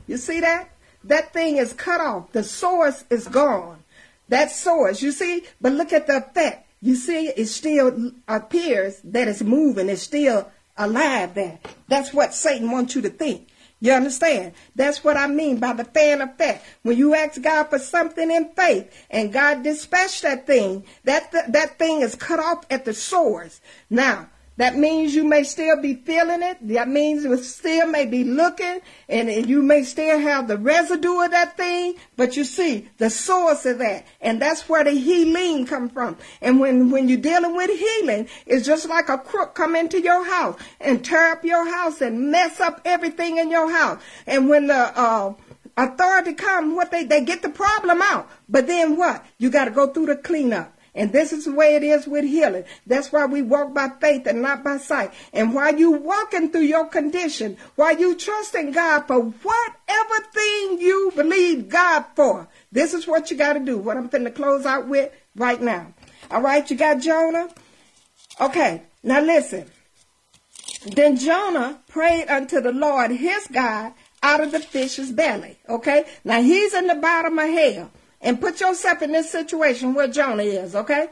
You 0.07 0.17
see 0.17 0.39
that? 0.41 0.69
That 1.03 1.33
thing 1.33 1.57
is 1.57 1.73
cut 1.73 2.01
off. 2.01 2.31
The 2.31 2.43
source 2.43 3.05
is 3.09 3.27
gone. 3.27 3.83
That 4.29 4.51
source, 4.51 5.01
you 5.01 5.11
see? 5.11 5.43
But 5.59 5.73
look 5.73 5.91
at 5.93 6.07
the 6.07 6.17
effect. 6.17 6.67
You 6.81 6.95
see, 6.95 7.27
it 7.27 7.47
still 7.47 8.11
appears 8.27 8.99
that 9.03 9.27
it's 9.27 9.41
moving. 9.41 9.89
It's 9.89 10.01
still 10.01 10.51
alive 10.77 11.33
there. 11.33 11.59
That's 11.87 12.13
what 12.13 12.33
Satan 12.33 12.71
wants 12.71 12.95
you 12.95 13.01
to 13.03 13.09
think. 13.09 13.47
You 13.79 13.91
understand? 13.91 14.53
That's 14.75 15.03
what 15.03 15.17
I 15.17 15.27
mean 15.27 15.57
by 15.57 15.73
the 15.73 15.83
fan 15.83 16.21
effect. 16.21 16.65
When 16.83 16.97
you 16.97 17.15
ask 17.15 17.41
God 17.41 17.65
for 17.65 17.79
something 17.79 18.31
in 18.31 18.49
faith 18.55 18.89
and 19.09 19.33
God 19.33 19.63
dispatched 19.63 20.21
that 20.21 20.47
thing, 20.47 20.85
that, 21.03 21.31
th- 21.31 21.47
that 21.49 21.77
thing 21.77 22.01
is 22.01 22.15
cut 22.15 22.39
off 22.39 22.65
at 22.69 22.85
the 22.85 22.93
source. 22.93 23.59
Now, 23.89 24.29
that 24.57 24.77
means 24.77 25.15
you 25.15 25.23
may 25.23 25.43
still 25.43 25.81
be 25.81 25.95
feeling 25.95 26.43
it. 26.43 26.57
That 26.61 26.87
means 26.87 27.23
you 27.23 27.35
still 27.37 27.87
may 27.87 28.05
be 28.05 28.23
looking 28.23 28.81
and 29.09 29.49
you 29.49 29.63
may 29.63 29.83
still 29.83 30.19
have 30.19 30.47
the 30.47 30.57
residue 30.57 31.21
of 31.21 31.31
that 31.31 31.57
thing. 31.57 31.95
But 32.15 32.37
you 32.37 32.43
see 32.43 32.89
the 32.97 33.09
source 33.09 33.65
of 33.65 33.79
that. 33.79 34.05
And 34.21 34.39
that's 34.39 34.69
where 34.69 34.83
the 34.83 34.91
healing 34.91 35.65
come 35.65 35.89
from. 35.89 36.17
And 36.41 36.59
when, 36.59 36.91
when 36.91 37.09
you're 37.09 37.17
dealing 37.17 37.55
with 37.55 37.71
healing, 37.71 38.27
it's 38.45 38.65
just 38.65 38.87
like 38.87 39.09
a 39.09 39.17
crook 39.17 39.55
come 39.55 39.75
into 39.75 39.99
your 39.99 40.23
house 40.23 40.59
and 40.79 41.03
tear 41.03 41.31
up 41.31 41.43
your 41.43 41.69
house 41.69 42.01
and 42.01 42.31
mess 42.31 42.59
up 42.59 42.81
everything 42.85 43.39
in 43.39 43.49
your 43.49 43.71
house. 43.71 44.01
And 44.27 44.49
when 44.49 44.67
the, 44.67 44.75
uh, 44.75 45.33
authority 45.77 46.33
come, 46.33 46.75
what 46.75 46.91
they, 46.91 47.03
they 47.03 47.23
get 47.23 47.41
the 47.41 47.49
problem 47.49 48.01
out. 48.01 48.29
But 48.47 48.67
then 48.67 48.97
what? 48.97 49.25
You 49.37 49.49
got 49.49 49.65
to 49.65 49.71
go 49.71 49.87
through 49.87 50.07
the 50.07 50.15
cleanup. 50.15 50.72
And 50.95 51.11
this 51.11 51.33
is 51.33 51.45
the 51.45 51.51
way 51.51 51.75
it 51.75 51.83
is 51.83 52.05
with 52.05 52.23
healing. 52.23 52.65
That's 52.85 53.11
why 53.11 53.25
we 53.25 53.41
walk 53.41 53.73
by 53.73 53.89
faith 53.99 54.27
and 54.27 54.41
not 54.41 54.63
by 54.63 54.77
sight. 54.77 55.11
And 55.33 55.53
while 55.53 55.75
you 55.75 55.91
walking 55.91 56.51
through 56.51 56.61
your 56.61 56.85
condition, 56.85 57.57
while 57.75 57.97
you 57.97 58.15
trusting 58.15 58.71
God 58.71 59.07
for 59.07 59.19
whatever 59.19 60.25
thing 60.33 60.79
you 60.79 61.11
believe 61.15 61.69
God 61.69 62.05
for, 62.15 62.47
this 62.71 62.93
is 62.93 63.07
what 63.07 63.31
you 63.31 63.37
got 63.37 63.53
to 63.53 63.59
do. 63.59 63.77
What 63.77 63.97
I'm 63.97 64.09
to 64.09 64.31
close 64.31 64.65
out 64.65 64.87
with 64.87 65.11
right 65.35 65.61
now. 65.61 65.93
All 66.29 66.41
right, 66.41 66.69
you 66.69 66.77
got 66.77 67.01
Jonah? 67.01 67.49
Okay, 68.39 68.83
now 69.01 69.21
listen. 69.21 69.65
Then 70.85 71.17
Jonah 71.17 71.79
prayed 71.87 72.27
unto 72.27 72.61
the 72.61 72.71
Lord 72.71 73.11
his 73.11 73.47
God 73.47 73.93
out 74.21 74.41
of 74.41 74.51
the 74.51 74.59
fish's 74.59 75.11
belly. 75.11 75.57
Okay, 75.67 76.05
now 76.23 76.41
he's 76.41 76.73
in 76.73 76.87
the 76.87 76.95
bottom 76.95 77.39
of 77.39 77.49
hell 77.49 77.91
and 78.23 78.41
put 78.41 78.61
yourself 78.61 79.01
in 79.01 79.11
this 79.11 79.29
situation 79.31 79.93
where 79.93 80.07
Jonah 80.07 80.43
is, 80.43 80.75
okay? 80.75 81.07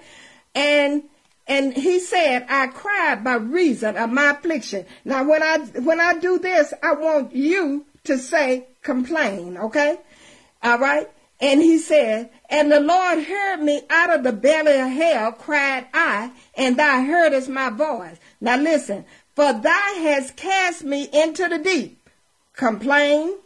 And 0.55 1.03
and 1.47 1.73
he 1.73 1.99
said, 1.99 2.45
I 2.49 2.67
cried 2.67 3.23
by 3.23 3.35
reason 3.35 3.97
of 3.97 4.09
my 4.09 4.31
affliction. 4.31 4.85
Now 5.03 5.27
when 5.27 5.43
I 5.43 5.57
when 5.81 5.99
I 5.99 6.17
do 6.17 6.39
this, 6.39 6.73
I 6.81 6.93
want 6.93 7.35
you 7.35 7.85
to 8.05 8.17
say 8.17 8.67
complain, 8.81 9.57
okay? 9.57 9.97
All 10.63 10.79
right? 10.79 11.09
And 11.41 11.59
he 11.59 11.79
said, 11.79 12.29
And 12.49 12.71
the 12.71 12.79
Lord 12.79 13.23
heard 13.23 13.61
me 13.61 13.81
out 13.89 14.13
of 14.13 14.23
the 14.23 14.31
belly 14.31 14.79
of 14.79 14.89
hell, 14.89 15.31
cried 15.31 15.87
I, 15.93 16.31
and 16.55 16.77
thou 16.77 17.03
heardest 17.03 17.49
my 17.49 17.69
voice. 17.69 18.17
Now 18.39 18.57
listen, 18.57 19.05
for 19.35 19.51
thou 19.51 19.93
hast 19.97 20.35
cast 20.35 20.83
me 20.83 21.09
into 21.11 21.47
the 21.47 21.57
deep. 21.57 21.97
Complain. 22.53 23.37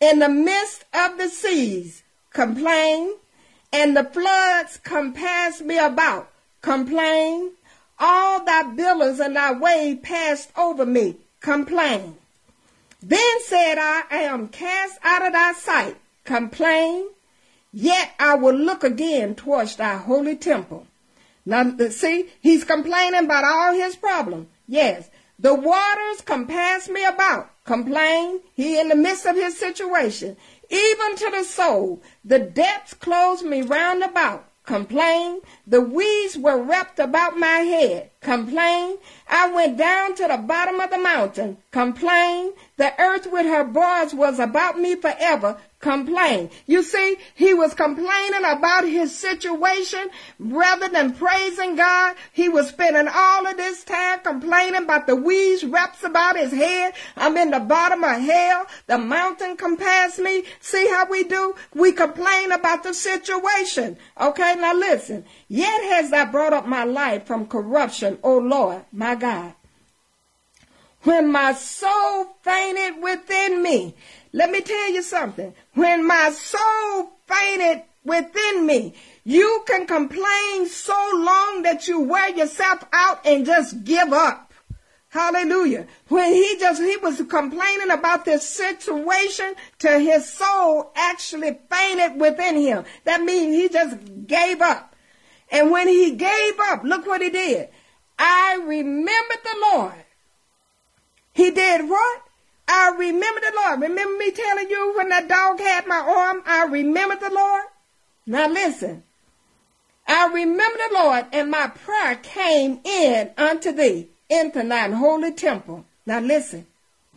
In 0.00 0.18
the 0.18 0.28
midst 0.28 0.84
of 0.94 1.18
the 1.18 1.28
seas, 1.28 2.02
complain, 2.36 3.14
and 3.72 3.96
the 3.96 4.04
floods 4.04 4.78
compassed 4.84 5.62
me 5.62 5.78
about. 5.78 6.28
Complain. 6.60 7.52
All 7.98 8.44
thy 8.44 8.74
billows 8.74 9.20
and 9.20 9.34
thy 9.34 9.52
wave 9.52 10.02
passed 10.02 10.50
over 10.54 10.84
me. 10.84 11.16
Complain. 11.40 12.16
Then 13.02 13.40
said 13.46 13.78
I, 13.78 14.02
I 14.10 14.18
am 14.34 14.48
cast 14.48 14.98
out 15.02 15.26
of 15.26 15.32
thy 15.32 15.52
sight. 15.54 15.96
Complain. 16.24 17.08
Yet 17.72 18.10
I 18.18 18.34
will 18.34 18.54
look 18.54 18.84
again 18.84 19.34
towards 19.34 19.76
thy 19.76 19.96
holy 19.96 20.36
temple. 20.36 20.86
Now, 21.46 21.74
see, 21.88 22.28
he's 22.42 22.64
complaining 22.64 23.24
about 23.24 23.44
all 23.44 23.72
his 23.72 23.96
problems. 23.96 24.48
Yes, 24.68 25.08
the 25.38 25.54
waters 25.54 26.20
compass 26.22 26.88
me 26.88 27.04
about. 27.04 27.50
Complain. 27.64 28.40
He 28.54 28.78
in 28.78 28.88
the 28.88 28.96
midst 28.96 29.26
of 29.26 29.36
his 29.36 29.58
situation. 29.58 30.36
Even 30.70 31.16
to 31.16 31.30
the 31.30 31.44
soul, 31.44 32.02
the 32.24 32.38
depths 32.38 32.94
close 32.94 33.42
me 33.42 33.62
round 33.62 34.02
about 34.02 34.50
complain. 34.64 35.40
The 35.68 35.80
weeds 35.80 36.38
were 36.38 36.62
wrapped 36.62 37.00
about 37.00 37.36
my 37.36 37.58
head, 37.58 38.10
complain. 38.20 38.98
I 39.28 39.50
went 39.52 39.76
down 39.76 40.14
to 40.14 40.28
the 40.28 40.36
bottom 40.36 40.78
of 40.78 40.90
the 40.90 40.98
mountain, 40.98 41.58
complain. 41.72 42.52
The 42.76 42.92
earth 43.00 43.26
with 43.32 43.46
her 43.46 43.64
bars 43.64 44.14
was 44.14 44.38
about 44.38 44.78
me 44.78 44.94
forever, 44.94 45.58
complain. 45.80 46.50
You 46.66 46.82
see, 46.82 47.16
he 47.34 47.52
was 47.54 47.74
complaining 47.74 48.44
about 48.44 48.84
his 48.84 49.16
situation 49.16 50.08
rather 50.38 50.88
than 50.88 51.14
praising 51.14 51.76
God. 51.76 52.16
He 52.32 52.48
was 52.48 52.68
spending 52.68 53.08
all 53.12 53.46
of 53.46 53.56
this 53.56 53.82
time 53.84 54.20
complaining 54.20 54.82
about 54.82 55.06
the 55.06 55.16
weeds 55.16 55.64
wraps 55.64 56.04
about 56.04 56.36
his 56.36 56.52
head. 56.52 56.94
I'm 57.16 57.36
in 57.36 57.50
the 57.50 57.60
bottom 57.60 58.04
of 58.04 58.20
hell. 58.20 58.66
The 58.86 58.98
mountain 58.98 59.56
compass 59.56 60.18
me. 60.18 60.44
See 60.60 60.86
how 60.88 61.06
we 61.10 61.24
do? 61.24 61.54
We 61.74 61.92
complain 61.92 62.52
about 62.52 62.82
the 62.82 62.94
situation. 62.94 63.96
Okay, 64.20 64.54
now 64.56 64.74
listen. 64.74 65.24
Yet 65.56 65.84
has 65.84 66.10
thou 66.10 66.30
brought 66.30 66.52
up 66.52 66.66
my 66.66 66.84
life 66.84 67.26
from 67.26 67.46
corruption, 67.46 68.18
O 68.22 68.36
Lord, 68.36 68.84
my 68.92 69.14
God. 69.14 69.54
When 71.04 71.32
my 71.32 71.54
soul 71.54 72.36
fainted 72.42 73.02
within 73.02 73.62
me, 73.62 73.94
let 74.34 74.50
me 74.50 74.60
tell 74.60 74.92
you 74.92 75.00
something. 75.00 75.54
When 75.72 76.06
my 76.06 76.28
soul 76.28 77.12
fainted 77.26 77.84
within 78.04 78.66
me, 78.66 78.92
you 79.24 79.64
can 79.66 79.86
complain 79.86 80.66
so 80.66 81.12
long 81.14 81.62
that 81.62 81.88
you 81.88 82.00
wear 82.00 82.36
yourself 82.36 82.84
out 82.92 83.24
and 83.24 83.46
just 83.46 83.82
give 83.82 84.12
up. 84.12 84.52
Hallelujah. 85.08 85.86
When 86.08 86.34
he 86.34 86.58
just, 86.60 86.82
he 86.82 86.98
was 86.98 87.22
complaining 87.30 87.92
about 87.92 88.26
this 88.26 88.46
situation 88.46 89.54
to 89.78 89.98
his 90.00 90.30
soul 90.30 90.92
actually 90.94 91.58
fainted 91.70 92.20
within 92.20 92.56
him. 92.56 92.84
That 93.04 93.22
means 93.22 93.56
he 93.56 93.70
just 93.70 93.96
gave 94.26 94.60
up. 94.60 94.92
And 95.50 95.70
when 95.70 95.88
he 95.88 96.12
gave 96.12 96.54
up, 96.60 96.82
look 96.84 97.06
what 97.06 97.22
he 97.22 97.30
did. 97.30 97.68
I 98.18 98.60
remembered 98.64 99.42
the 99.42 99.56
Lord. 99.72 100.04
He 101.32 101.50
did 101.50 101.88
what? 101.88 102.22
I 102.68 102.90
remember 102.98 103.40
the 103.40 103.52
Lord. 103.56 103.80
Remember 103.80 104.18
me 104.18 104.30
telling 104.30 104.70
you 104.70 104.94
when 104.96 105.08
that 105.10 105.28
dog 105.28 105.60
had 105.60 105.86
my 105.86 105.98
arm? 105.98 106.42
I 106.46 106.64
remember 106.64 107.16
the 107.16 107.32
Lord. 107.32 107.64
Now 108.26 108.48
listen. 108.48 109.04
I 110.08 110.28
remember 110.28 110.78
the 110.78 110.94
Lord, 110.94 111.26
and 111.32 111.50
my 111.50 111.68
prayer 111.68 112.16
came 112.16 112.80
in 112.84 113.30
unto 113.36 113.72
thee 113.72 114.08
into 114.28 114.62
thine 114.62 114.92
holy 114.92 115.32
temple. 115.32 115.84
Now 116.04 116.20
listen. 116.20 116.66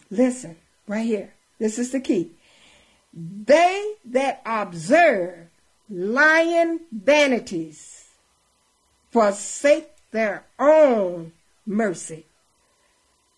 Listen. 0.10 0.56
Right 0.88 1.06
here. 1.06 1.34
This 1.60 1.78
is 1.78 1.92
the 1.92 2.00
key. 2.00 2.32
They 3.14 3.96
that 4.06 4.42
observe 4.46 5.48
lying 5.90 6.82
vanities 6.92 7.99
forsake 9.12 9.90
their 10.12 10.46
own 10.58 11.32
mercy. 11.66 12.26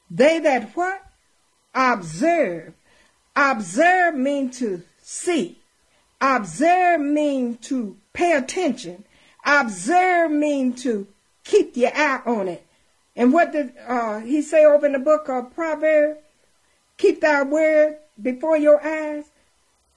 They 0.10 0.40
that 0.40 0.76
what? 0.76 1.04
Observe. 1.74 2.74
Observe 3.36 4.16
mean 4.16 4.50
to 4.52 4.84
see. 5.02 5.60
Observe 6.20 7.02
mean 7.02 7.58
to 7.58 7.98
pay 8.14 8.34
attention. 8.34 9.06
Observe 9.46 10.32
mean 10.32 10.74
to 10.74 11.08
keep 11.44 11.76
your 11.76 11.92
eye 11.96 12.22
on 12.26 12.48
it. 12.48 12.66
And 13.16 13.34
what 13.34 13.52
did 13.52 13.74
uh, 13.88 14.20
he 14.20 14.42
say 14.42 14.66
over 14.66 14.86
in 14.86 14.94
the 14.94 15.00
book 15.00 15.28
of 15.30 15.54
Proverbs? 15.56 16.20
Keep 16.98 17.22
thy 17.22 17.44
word 17.44 17.98
before 18.22 18.58
your 18.58 18.86
eyes. 18.86 19.26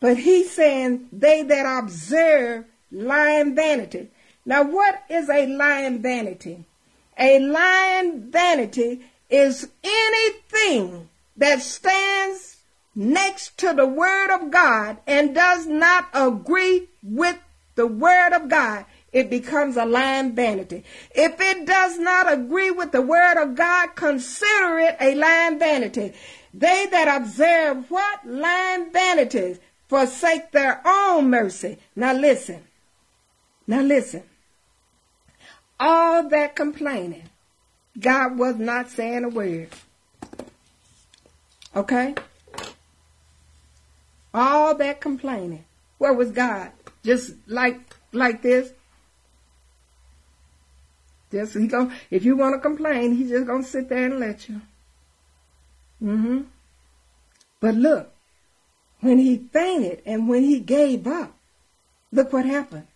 But 0.01 0.19
he's 0.19 0.51
saying 0.51 1.09
they 1.13 1.43
that 1.43 1.83
observe 1.83 2.65
lie 2.91 3.41
in 3.41 3.55
vanity. 3.55 4.09
Now, 4.47 4.63
what 4.63 5.03
is 5.09 5.29
a 5.29 5.47
lying 5.47 6.01
vanity? 6.01 6.65
A 7.19 7.39
lying 7.39 8.31
vanity 8.31 9.01
is 9.31 9.69
anything 9.83 11.09
that 11.37 11.63
stands 11.63 12.59
next 12.95 13.59
to 13.59 13.73
the 13.73 13.87
Word 13.87 14.35
of 14.35 14.51
God 14.51 14.99
and 15.07 15.35
does 15.35 15.67
not 15.67 16.09
agree 16.13 16.89
with 17.03 17.39
the 17.75 17.87
Word 17.87 18.33
of 18.33 18.49
God, 18.49 18.85
it 19.13 19.31
becomes 19.31 19.77
a 19.77 19.85
lying 19.85 20.33
vanity. 20.33 20.85
If 21.15 21.41
it 21.41 21.67
does 21.67 21.99
not 21.99 22.33
agree 22.33 22.71
with 22.71 22.93
the 22.93 23.03
Word 23.03 23.43
of 23.43 23.55
God, 23.55 23.97
consider 23.97 24.79
it 24.79 24.97
a 25.01 25.15
lying 25.15 25.59
vanity. 25.59 26.13
They 26.53 26.87
that 26.91 27.21
observe 27.21 27.91
what? 27.91 28.27
Lying 28.27 28.93
vanities 28.93 29.59
forsake 29.89 30.53
their 30.53 30.81
own 30.85 31.31
mercy. 31.31 31.79
Now 31.97 32.13
listen. 32.13 32.63
Now 33.67 33.83
listen. 33.83 34.23
All 35.87 36.27
that 36.31 36.57
complaining, 36.57 37.29
God 38.01 38.39
was 38.39 38.57
not 38.57 38.89
saying 38.89 39.23
a 39.23 39.29
word. 39.29 39.69
Okay? 41.77 42.15
All 44.33 44.75
that 44.77 45.03
complaining. 45.03 45.67
Where 45.99 46.15
was 46.15 46.31
God? 46.31 46.71
Just 47.03 47.35
like 47.47 47.79
like 48.13 48.41
this. 48.41 48.73
Just 51.31 51.55
he 51.55 51.67
go 51.67 51.93
if 52.11 52.25
you 52.25 52.35
want 52.35 52.55
to 52.55 52.61
complain, 52.61 53.15
he's 53.15 53.29
just 53.29 53.47
gonna 53.47 53.63
sit 53.63 53.91
there 53.91 54.07
and 54.07 54.19
let 54.19 54.49
you. 54.49 54.63
Mm-hmm. 56.03 56.41
But 57.61 57.75
look, 57.75 58.11
when 59.01 59.19
he 59.19 59.37
fainted 59.37 60.01
and 60.07 60.31
when 60.31 60.45
he 60.45 60.61
gave 60.61 61.07
up, 61.07 61.37
look 62.11 62.33
what 62.33 62.47
happened. 62.47 62.87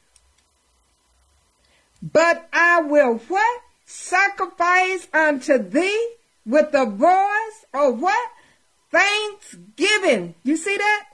But 2.03 2.49
I 2.53 2.81
will 2.81 3.19
what? 3.19 3.61
Sacrifice 3.85 5.09
unto 5.13 5.59
thee 5.59 6.15
with 6.45 6.73
the 6.73 6.87
voice 6.87 7.65
of 7.75 8.01
what? 8.01 8.31
Thanksgiving. 8.91 10.35
You 10.45 10.57
see 10.57 10.77
that? 10.77 11.05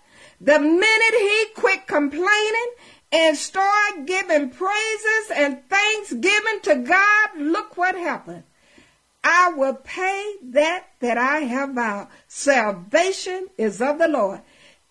The 0.41 0.59
minute 0.59 1.15
he 1.19 1.47
quit 1.55 1.87
complaining 1.87 2.71
and 3.13 3.37
start 3.37 4.07
giving 4.07 4.51
praises 4.51 5.31
and 5.35 5.63
thanksgiving 5.69 6.61
to 6.65 6.77
God, 6.77 7.29
look 7.37 7.77
what 7.77 7.95
happened. 7.95 8.43
I 9.23 9.53
will 9.57 9.75
pay 9.75 10.35
that 10.43 10.85
that 11.01 11.17
I 11.17 11.41
have 11.41 11.71
vowed. 11.71 12.09
Salvation 12.29 13.49
is 13.57 13.81
of 13.81 13.99
the 13.99 14.09
Lord. 14.09 14.41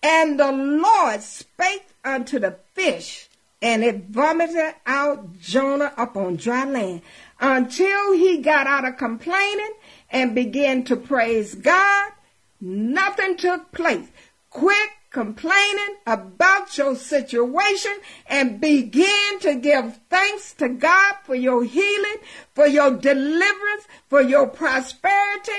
And 0.02 0.40
the 0.40 0.50
Lord 0.50 1.22
spake 1.22 1.86
unto 2.04 2.38
the 2.38 2.56
fish, 2.72 3.28
and 3.64 3.82
it 3.82 4.04
vomited 4.10 4.74
out 4.84 5.38
Jonah 5.40 5.94
upon 5.96 6.36
dry 6.36 6.66
land 6.66 7.00
until 7.40 8.12
he 8.12 8.36
got 8.42 8.66
out 8.66 8.84
of 8.84 8.98
complaining 8.98 9.72
and 10.10 10.34
began 10.34 10.84
to 10.84 10.96
praise 10.96 11.54
God. 11.54 12.12
Nothing 12.60 13.38
took 13.38 13.72
place. 13.72 14.06
Quit 14.50 14.90
complaining 15.14 15.96
about 16.08 16.76
your 16.76 16.96
situation 16.96 17.92
and 18.26 18.60
begin 18.60 19.38
to 19.38 19.54
give 19.54 19.96
thanks 20.10 20.52
to 20.54 20.68
God 20.68 21.14
for 21.22 21.36
your 21.36 21.62
healing, 21.62 22.16
for 22.52 22.66
your 22.66 22.90
deliverance, 22.90 23.86
for 24.08 24.20
your 24.20 24.48
prosperity. 24.48 25.52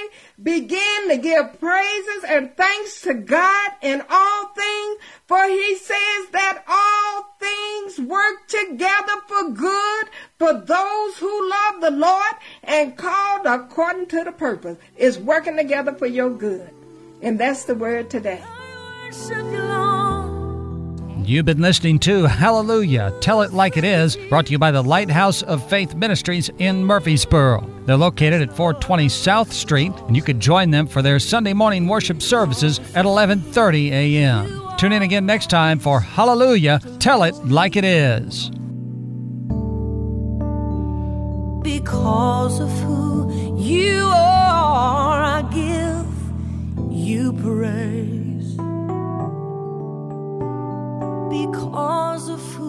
Begin 0.43 1.07
to 1.07 1.17
give 1.17 1.57
praises 1.61 2.25
and 2.27 2.55
thanks 2.57 2.99
to 3.03 3.13
God 3.13 3.71
in 3.81 4.03
all 4.09 4.47
things, 4.47 4.97
for 5.25 5.41
he 5.47 5.77
says 5.77 6.27
that 6.33 6.63
all 6.67 7.35
things 7.39 7.97
work 8.07 8.47
together 8.49 9.21
for 9.25 9.51
good 9.51 10.05
for 10.37 10.53
those 10.53 11.17
who 11.17 11.49
love 11.49 11.79
the 11.79 11.91
Lord 11.91 12.33
and 12.65 12.97
called 12.97 13.45
according 13.45 14.07
to 14.07 14.25
the 14.25 14.33
purpose. 14.33 14.77
It's 14.97 15.17
working 15.17 15.55
together 15.55 15.93
for 15.93 16.07
your 16.07 16.29
good. 16.29 16.69
And 17.21 17.39
that's 17.39 17.63
the 17.63 17.75
word 17.75 18.09
today. 18.09 18.43
You've 21.27 21.45
been 21.45 21.61
listening 21.61 21.97
to 21.99 22.25
Hallelujah, 22.25 23.11
Tell 23.19 23.41
It 23.41 23.51
Like 23.51 23.77
It 23.77 23.83
Is, 23.83 24.15
brought 24.29 24.45
to 24.45 24.51
you 24.51 24.59
by 24.59 24.69
the 24.69 24.83
Lighthouse 24.83 25.41
of 25.41 25.67
Faith 25.67 25.95
Ministries 25.95 26.51
in 26.59 26.85
Murfreesboro. 26.85 27.67
They're 27.85 27.97
located 27.97 28.43
at 28.43 28.55
420 28.55 29.09
South 29.09 29.51
Street, 29.51 29.91
and 30.07 30.15
you 30.15 30.21
can 30.21 30.39
join 30.39 30.69
them 30.69 30.85
for 30.85 31.01
their 31.01 31.17
Sunday 31.17 31.53
morning 31.53 31.87
worship 31.87 32.21
services 32.21 32.79
at 32.93 33.05
11:30 33.05 33.91
a.m. 33.91 34.61
Tune 34.77 34.91
in 34.91 35.01
again 35.01 35.25
next 35.25 35.49
time 35.49 35.79
for 35.79 35.99
Hallelujah. 35.99 36.79
Tell 36.99 37.23
it 37.23 37.33
like 37.45 37.75
it 37.75 37.85
is. 37.85 38.51
Because 41.63 42.59
of 42.59 42.69
who 42.81 43.57
you 43.57 44.05
are, 44.05 45.23
I 45.23 45.41
give 45.51 45.85
because 51.43 52.29
of 52.29 52.41
who 52.53 52.64